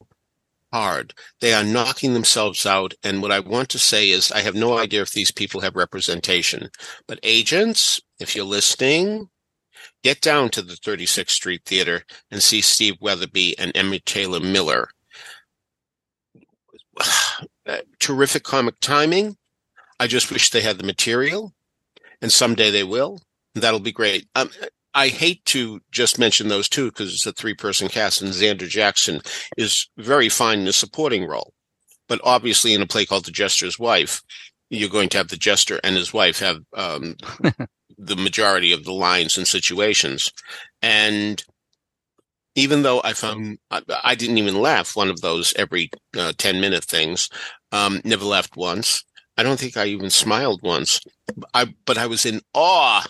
[0.73, 1.15] hard.
[1.41, 2.95] They are knocking themselves out.
[3.05, 5.77] And what I want to say is, I have no idea if these people have
[5.77, 6.71] representation,
[7.07, 9.29] but agents, if you're listening,
[10.03, 14.89] get down to the 36th Street Theater and see Steve Weatherby and Emma Taylor Miller.
[18.01, 19.37] Terrific comic timing.
[20.01, 21.53] I just wish they had the material,
[22.21, 23.21] and someday they will.
[23.55, 24.27] That'll be great.
[24.35, 24.51] Um,
[24.95, 28.69] I hate to just mention those two because it's a three person cast, and Xander
[28.69, 29.21] Jackson
[29.57, 31.53] is very fine in a supporting role.
[32.09, 34.23] But obviously, in a play called The Jester's Wife,
[34.71, 37.17] you're going to have the jester and his wife have um,
[37.99, 40.31] the majority of the lines and situations.
[40.83, 41.43] And
[42.55, 46.61] even though I found I, I didn't even laugh one of those every uh, 10
[46.61, 47.29] minute things,
[47.73, 49.05] um, never laughed once.
[49.37, 51.01] I don't think I even smiled once.
[51.53, 53.05] I, but I was in awe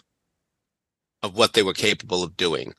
[1.25, 2.75] of what they were capable of doing.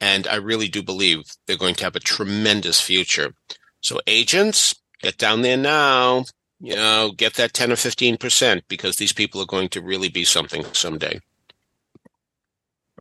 [0.00, 3.34] And I really do believe they're going to have a tremendous future.
[3.80, 6.24] So agents, get down there now.
[6.60, 10.24] You know, get that 10 or 15% because these people are going to really be
[10.24, 11.20] something someday.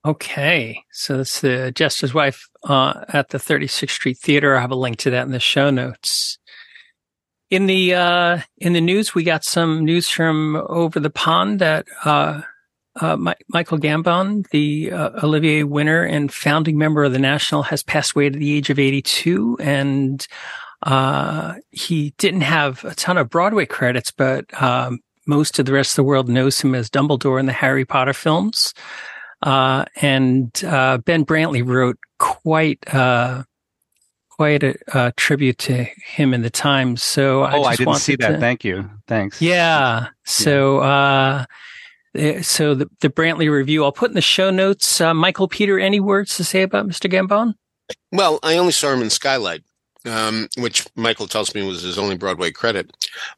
[0.06, 0.82] Okay.
[0.92, 4.56] So it's the Jester's Wife uh, at the 36th Street Theater.
[4.56, 6.40] I have a link to that in the show notes.
[7.50, 11.88] In the uh, in the news, we got some news from over the pond that
[12.06, 12.42] uh,
[13.02, 17.84] uh, My- Michael Gambon, the uh, Olivier winner and founding member of the National, has
[17.84, 19.58] passed away at the age of 82.
[19.60, 20.26] And
[20.84, 25.91] uh, he didn't have a ton of Broadway credits, but um, most of the rest
[25.91, 28.74] of the world knows him as Dumbledore in the Harry Potter films.
[29.41, 33.43] Uh, and uh, Ben Brantley wrote quite uh,
[34.30, 37.04] quite a, a, tribute to him in the Times.
[37.04, 38.32] So I oh, I didn't see that.
[38.34, 38.89] To, Thank you.
[39.08, 39.41] Thanks.
[39.41, 40.08] Yeah.
[40.26, 41.45] So.
[42.18, 44.99] Uh, so the, the Brantley review, I'll put in the show notes.
[44.99, 47.12] Uh, Michael Peter, any words to say about Mr.
[47.12, 47.53] Gambon?
[48.12, 49.64] Well, I only saw him in Skylight,
[50.05, 52.91] um, which Michael tells me was his only Broadway credit.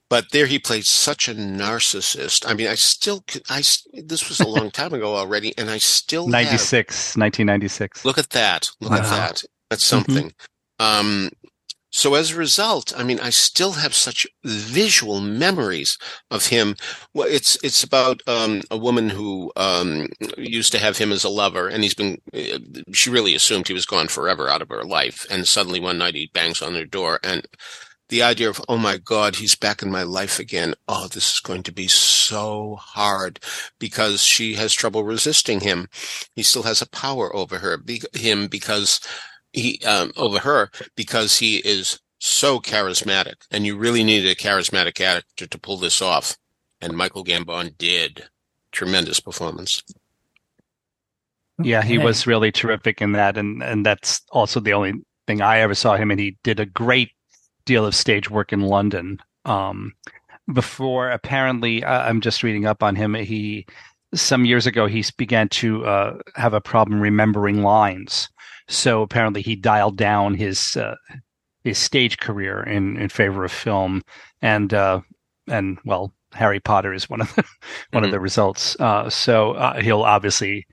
[0.10, 2.46] But there he played such a narcissist.
[2.48, 3.64] I mean, I still, I
[3.94, 8.06] this was a long time ago already, and I still 96, have, 1996.
[8.06, 8.70] Look at that!
[8.80, 8.98] Look wow.
[8.98, 9.44] at that!
[9.70, 10.32] That's something.
[10.32, 10.46] Mm-hmm.
[10.82, 11.30] Um,
[11.92, 15.98] so as a result, I mean, I still have such visual memories
[16.32, 16.78] of him.
[17.14, 21.30] Well, it's it's about um, a woman who um, used to have him as a
[21.30, 22.22] lover, and he's been.
[22.34, 22.60] Uh,
[22.94, 26.16] she really assumed he was gone forever out of her life, and suddenly one night
[26.16, 27.46] he bangs on her door, and
[28.08, 30.76] the idea of oh my god, he's back in my life again.
[30.88, 33.40] Oh, this is going to be so hard
[33.80, 35.90] because she has trouble resisting him.
[36.36, 39.00] He still has a power over her, be- him because
[39.54, 45.02] he um, over her because he is so charismatic, and you really needed a charismatic
[45.02, 46.38] actor to pull this off.
[46.80, 48.28] And Michael Gambon did.
[48.72, 49.84] Tremendous performance.
[51.62, 54.94] Yeah, he was really terrific in that, and and that's also the only
[55.28, 56.10] thing I ever saw him.
[56.10, 57.12] And he did a great
[57.66, 59.20] deal of stage work in London.
[59.46, 59.94] Um,
[60.54, 63.14] before apparently, uh, I'm just reading up on him.
[63.14, 63.66] He
[64.14, 68.30] some years ago he began to uh, have a problem remembering lines,
[68.72, 70.96] so apparently he dialed down his uh,
[71.64, 74.02] his stage career in in favor of film,
[74.42, 75.02] and uh,
[75.48, 77.44] and well, Harry Potter is one of the
[77.92, 78.06] one mm-hmm.
[78.06, 78.80] of the results.
[78.80, 80.66] Uh, so uh, he'll obviously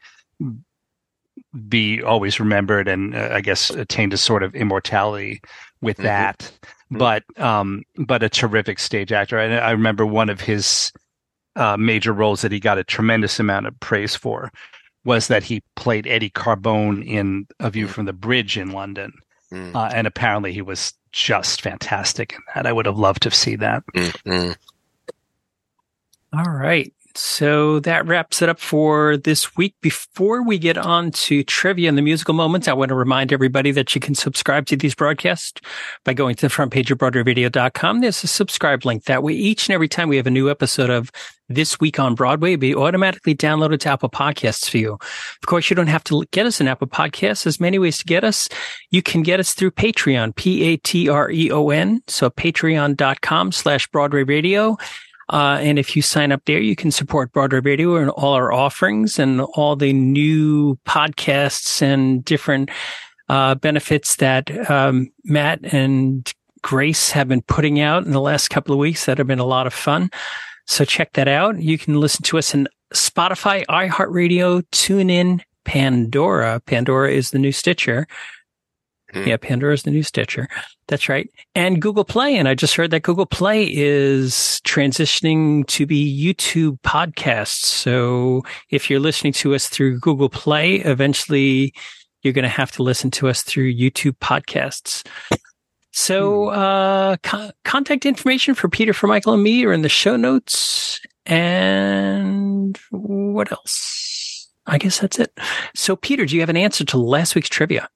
[1.68, 5.40] be always remembered, and uh, I guess attained a sort of immortality
[5.80, 6.06] with mm-hmm.
[6.06, 6.38] that.
[6.38, 6.98] Mm-hmm.
[6.98, 9.38] But um, but a terrific stage actor.
[9.38, 10.92] I, I remember one of his
[11.56, 14.50] uh, major roles that he got a tremendous amount of praise for
[15.08, 17.90] was that he played Eddie Carbone in A View mm.
[17.90, 19.14] from the Bridge in London.
[19.50, 19.74] Mm.
[19.74, 22.66] Uh, and apparently he was just fantastic in that.
[22.66, 23.82] I would have loved to see that.
[23.94, 24.52] Mm-hmm.
[26.38, 26.92] All right.
[27.14, 29.74] So that wraps it up for this week.
[29.80, 33.70] Before we get on to trivia and the musical moments, I want to remind everybody
[33.72, 35.60] that you can subscribe to these broadcasts
[36.04, 38.00] by going to the front page of BroadwayRadio.com.
[38.00, 39.04] There's a subscribe link.
[39.04, 41.10] That way, each and every time we have a new episode of
[41.48, 44.92] This Week on Broadway, be automatically downloaded to Apple Podcasts for you.
[44.92, 47.44] Of course, you don't have to get us an Apple Podcast.
[47.44, 48.48] There's many ways to get us.
[48.90, 52.02] You can get us through Patreon, P-A-T-R-E-O-N.
[52.06, 54.76] So patreon.com slash Broadway Radio.
[55.30, 58.52] Uh, and if you sign up there, you can support Broadway Radio and all our
[58.52, 62.70] offerings and all the new podcasts and different
[63.28, 68.72] uh, benefits that um, Matt and Grace have been putting out in the last couple
[68.72, 70.10] of weeks that have been a lot of fun.
[70.66, 71.60] So check that out.
[71.60, 76.60] You can listen to us in Spotify, iHeartRadio, TuneIn, Pandora.
[76.60, 78.06] Pandora is the new Stitcher.
[79.12, 79.26] Hmm.
[79.26, 80.48] Yeah, Pandora is the new Stitcher.
[80.86, 81.30] That's right.
[81.54, 82.36] And Google Play.
[82.36, 87.64] And I just heard that Google Play is transitioning to be YouTube podcasts.
[87.64, 91.72] So if you're listening to us through Google Play, eventually
[92.22, 95.06] you're going to have to listen to us through YouTube podcasts.
[95.92, 96.58] So, hmm.
[96.58, 101.00] uh, co- contact information for Peter, for Michael and me are in the show notes.
[101.24, 104.48] And what else?
[104.66, 105.32] I guess that's it.
[105.74, 107.88] So, Peter, do you have an answer to last week's trivia?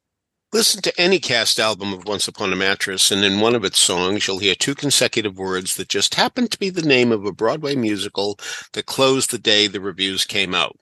[0.54, 3.80] Listen to any cast album of Once Upon a Mattress, and in one of its
[3.80, 7.32] songs, you'll hear two consecutive words that just happen to be the name of a
[7.32, 8.38] Broadway musical
[8.74, 10.78] that closed the day the reviews came out.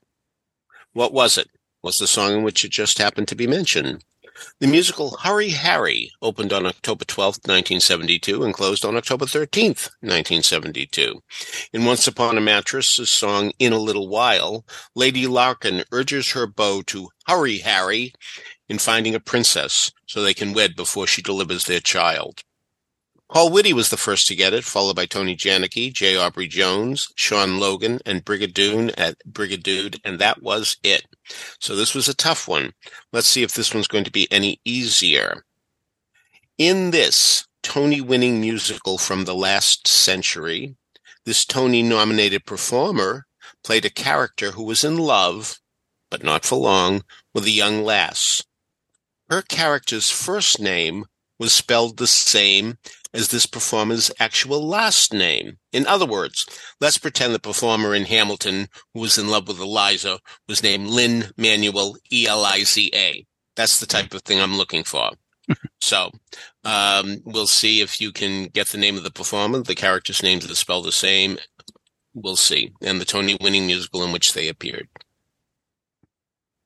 [0.91, 1.47] What was it?
[1.81, 4.03] Was the song in which it just happened to be mentioned?
[4.59, 9.67] The musical Hurry Harry opened on October 12, 1972 and closed on October 13,
[10.01, 11.21] 1972.
[11.71, 14.65] In Once Upon a Mattress's song In a Little While,
[14.95, 18.13] Lady Larkin urges her beau to hurry Harry
[18.71, 22.41] in finding a princess so they can wed before she delivers their child.
[23.29, 26.15] Paul Whitty was the first to get it, followed by Tony Janicki, J.
[26.15, 31.03] Aubrey Jones, Sean Logan, and Brigadoon at Brigadude, and that was it.
[31.59, 32.71] So this was a tough one.
[33.11, 35.43] Let's see if this one's going to be any easier.
[36.57, 40.75] In this Tony winning musical from the last century,
[41.25, 43.25] this Tony nominated performer
[43.65, 45.59] played a character who was in love,
[46.09, 47.03] but not for long,
[47.33, 48.43] with a young lass
[49.31, 51.05] her character's first name
[51.39, 52.77] was spelled the same
[53.13, 55.57] as this performer's actual last name.
[55.71, 56.45] In other words,
[56.81, 61.31] let's pretend the performer in Hamilton who was in love with Eliza was named Lin
[61.37, 63.25] Manuel E L I Z A.
[63.55, 65.11] That's the type of thing I'm looking for.
[65.81, 66.11] so
[66.65, 69.61] um, we'll see if you can get the name of the performer.
[69.63, 71.37] The characters' names are spelled the same.
[72.13, 72.73] We'll see.
[72.81, 74.89] And the Tony winning musical in which they appeared.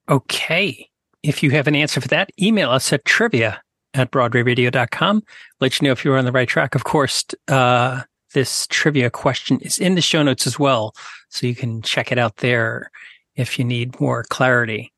[0.09, 0.89] Okay.
[1.25, 3.61] If you have an answer for that, email us at trivia
[3.95, 5.23] at broadwayradio.com.
[5.59, 6.75] Let you know if you're on the right track.
[6.75, 8.01] Of course, uh,
[8.33, 10.93] this trivia question is in the show notes as well.
[11.29, 12.91] So you can check it out there
[13.35, 14.91] if you need more clarity.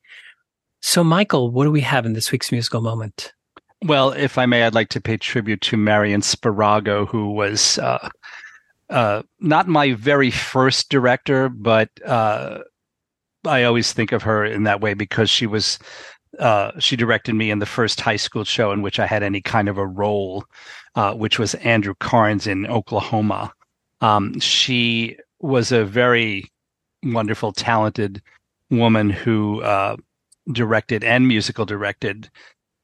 [0.81, 3.33] So, Michael, what do we have in this week's musical moment?
[3.83, 8.09] Well, if I may, I'd like to pay tribute to Marion Spirago, who was uh,
[8.89, 12.59] uh, not my very first director, but uh,
[13.45, 15.79] I always think of her in that way because she was
[16.39, 19.41] uh, she directed me in the first high school show in which I had any
[19.41, 20.45] kind of a role,
[20.95, 23.53] uh, which was Andrew Carnes in Oklahoma.
[24.01, 26.51] Um, she was a very
[27.03, 28.21] wonderful, talented
[28.69, 29.97] woman who uh,
[30.51, 32.29] directed and musical directed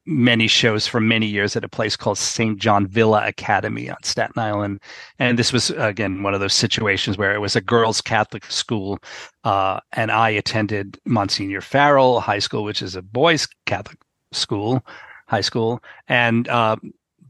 [0.06, 2.60] many shows for many years at a place called St.
[2.60, 4.82] John Villa Academy on Staten Island.
[5.20, 9.00] And this was, again, one of those situations where it was a girls' Catholic school.
[9.44, 14.00] Uh, and I attended Monsignor Farrell High School, which is a boys' Catholic
[14.32, 14.86] school,
[15.28, 15.82] high school.
[16.08, 16.76] And uh,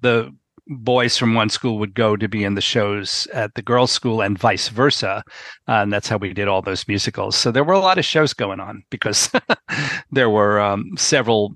[0.01, 0.33] the
[0.67, 4.21] boys from one school would go to be in the shows at the girls' school
[4.21, 5.23] and vice versa.
[5.67, 7.35] And that's how we did all those musicals.
[7.35, 9.29] So there were a lot of shows going on because
[10.11, 11.55] there were um, several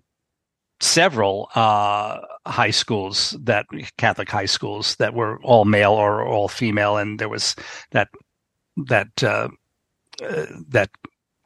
[0.79, 3.65] several uh, high schools that
[3.97, 7.55] Catholic high schools that were all male or all female, and there was
[7.91, 8.09] that
[8.85, 9.49] that uh,
[10.23, 10.89] uh, that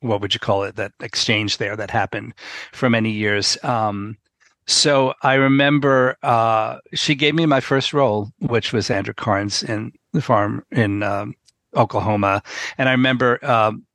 [0.02, 2.34] what would you call it that exchange there that happened
[2.74, 3.58] for many years.
[3.64, 4.18] Um,
[4.68, 9.92] so I remember uh, she gave me my first role, which was Andrew Carnes in
[10.14, 11.36] the farm in um,
[11.76, 12.44] Oklahoma,
[12.78, 13.86] and I remember um,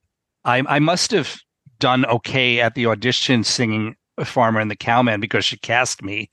[0.45, 1.37] I, I must have
[1.79, 6.31] done okay at the audition singing farmer and the cowman because she cast me.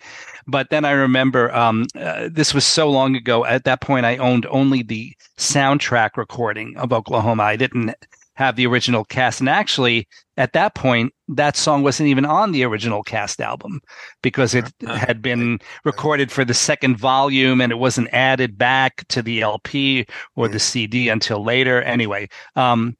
[0.47, 3.45] But then I remember um, uh, this was so long ago.
[3.45, 7.43] At that point, I owned only the soundtrack recording of Oklahoma.
[7.43, 7.95] I didn't
[8.35, 9.39] have the original cast.
[9.39, 10.07] And actually,
[10.37, 13.79] at that point, that song wasn't even on the original cast album
[14.21, 19.21] because it had been recorded for the second volume and it wasn't added back to
[19.21, 20.05] the LP
[20.35, 21.81] or the CD until later.
[21.83, 22.97] Anyway, um,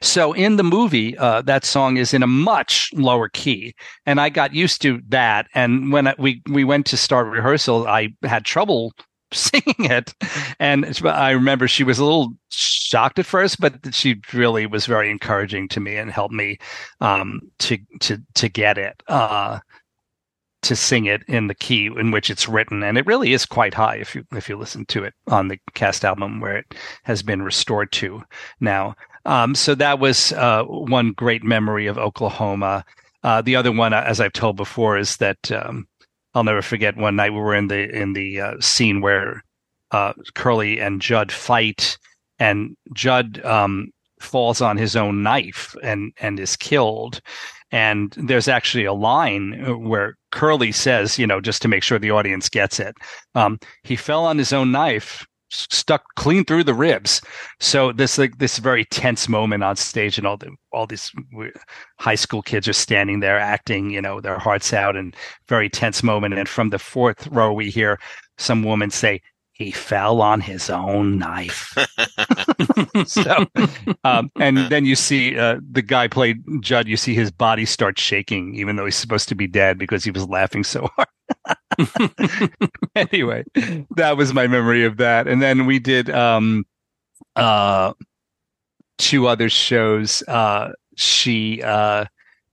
[0.00, 3.74] so in the movie, uh, that song is in a much lower key,
[4.06, 5.48] and I got used to that.
[5.54, 8.92] And when we we went to start rehearsal, I had trouble
[9.32, 10.14] singing it,
[10.58, 15.10] and I remember she was a little shocked at first, but she really was very
[15.10, 16.58] encouraging to me and helped me
[17.00, 19.02] um, to to to get it.
[19.08, 19.60] Uh,
[20.62, 23.74] to sing it in the key in which it's written, and it really is quite
[23.74, 26.74] high if you if you listen to it on the cast album where it
[27.04, 28.22] has been restored to
[28.60, 28.94] now.
[29.24, 32.84] Um, so that was uh, one great memory of Oklahoma.
[33.22, 35.86] Uh, the other one, uh, as I've told before, is that um,
[36.34, 39.44] I'll never forget one night we were in the in the uh, scene where
[39.90, 41.98] uh, Curly and Judd fight,
[42.38, 43.90] and Judd um,
[44.20, 47.20] falls on his own knife and and is killed.
[47.72, 52.10] And there's actually a line where Curly says, you know, just to make sure the
[52.10, 52.96] audience gets it,
[53.36, 57.20] um, he fell on his own knife stuck clean through the ribs.
[57.60, 61.12] So this like this very tense moment on stage, and all the all these
[61.98, 65.14] high school kids are standing there acting, you know, their hearts out, and
[65.48, 66.34] very tense moment.
[66.34, 67.98] And from the fourth row, we hear
[68.38, 69.20] some woman say,
[69.52, 71.74] "He fell on his own knife."
[73.06, 73.46] so,
[74.04, 76.88] um, and then you see uh, the guy played Judd.
[76.88, 80.10] You see his body start shaking, even though he's supposed to be dead because he
[80.10, 81.08] was laughing so hard.
[82.96, 83.44] anyway,
[83.96, 85.26] that was my memory of that.
[85.28, 86.64] And then we did um
[87.36, 87.92] uh
[88.98, 90.22] two other shows.
[90.28, 92.06] Uh she uh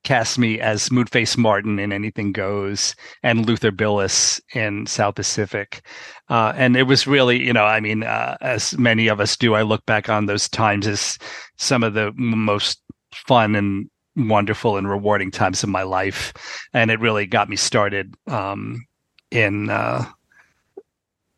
[0.04, 5.82] cast me as Moonface Martin in Anything Goes and Luther Billis in South Pacific.
[6.30, 9.54] Uh, and it was really, you know, I mean, uh, as many of us do,
[9.54, 11.18] I look back on those times as
[11.58, 12.82] some of the most
[13.14, 16.32] fun and wonderful and rewarding times of my life.
[16.74, 18.86] And it really got me started um,
[19.32, 20.06] in uh,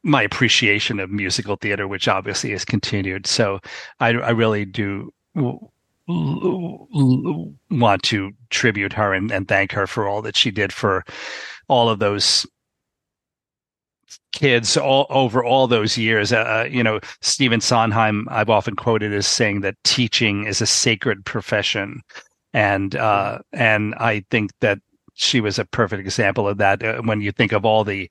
[0.04, 3.28] my appreciation of musical theater, which obviously has continued.
[3.28, 3.60] So
[4.00, 5.72] I, I really do want
[8.04, 11.06] to tribute her and, and thank her for all that she did for
[11.68, 12.46] all of those
[14.32, 16.32] kids all over all those years.
[16.32, 20.66] Uh, uh, you know, Stephen Sondheim, I've often quoted as saying that teaching is a
[20.66, 22.02] sacred profession,
[22.54, 24.80] and uh, and I think that
[25.20, 26.82] she was a perfect example of that.
[26.82, 28.10] Uh, when you think of all the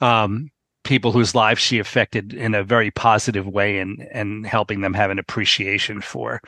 [0.00, 0.50] um,
[0.84, 5.10] people whose lives she affected in a very positive way and and helping them have
[5.10, 6.40] an appreciation for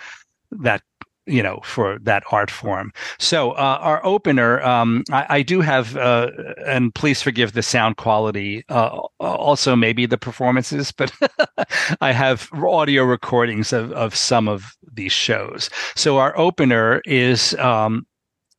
[0.51, 0.83] that
[1.27, 5.97] you know for that art form so uh, our opener um, I, I, do have
[5.97, 6.31] uh,
[6.67, 11.13] and please forgive the sound quality uh, also maybe the performances but
[12.03, 18.05] i have audio recordings of, of some of these shows so our opener is um,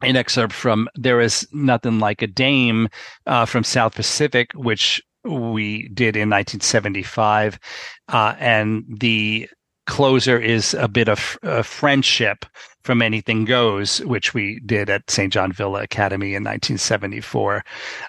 [0.02, 2.90] an excerpt from there is nothing like a dame
[3.26, 7.60] uh, from south pacific which we did in 1975
[8.10, 9.50] uh, and the
[9.88, 12.46] closer is a bit of a friendship
[12.84, 17.64] from anything goes which we did at st john villa academy in 1974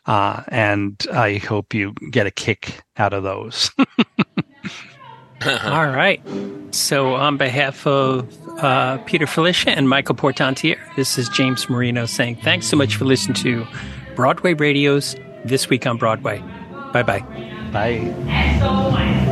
[0.06, 3.70] uh, and i hope you get a kick out of those
[5.64, 6.20] all right.
[6.70, 8.26] So on behalf of
[8.58, 13.04] uh, peter Filichia and michael portantiere this is james marino saying thanks so much for
[13.04, 13.66] listening to
[14.14, 15.14] broadway radio's
[15.48, 16.42] this week on broadway.
[16.92, 17.20] Bye-bye.
[17.72, 19.25] Bye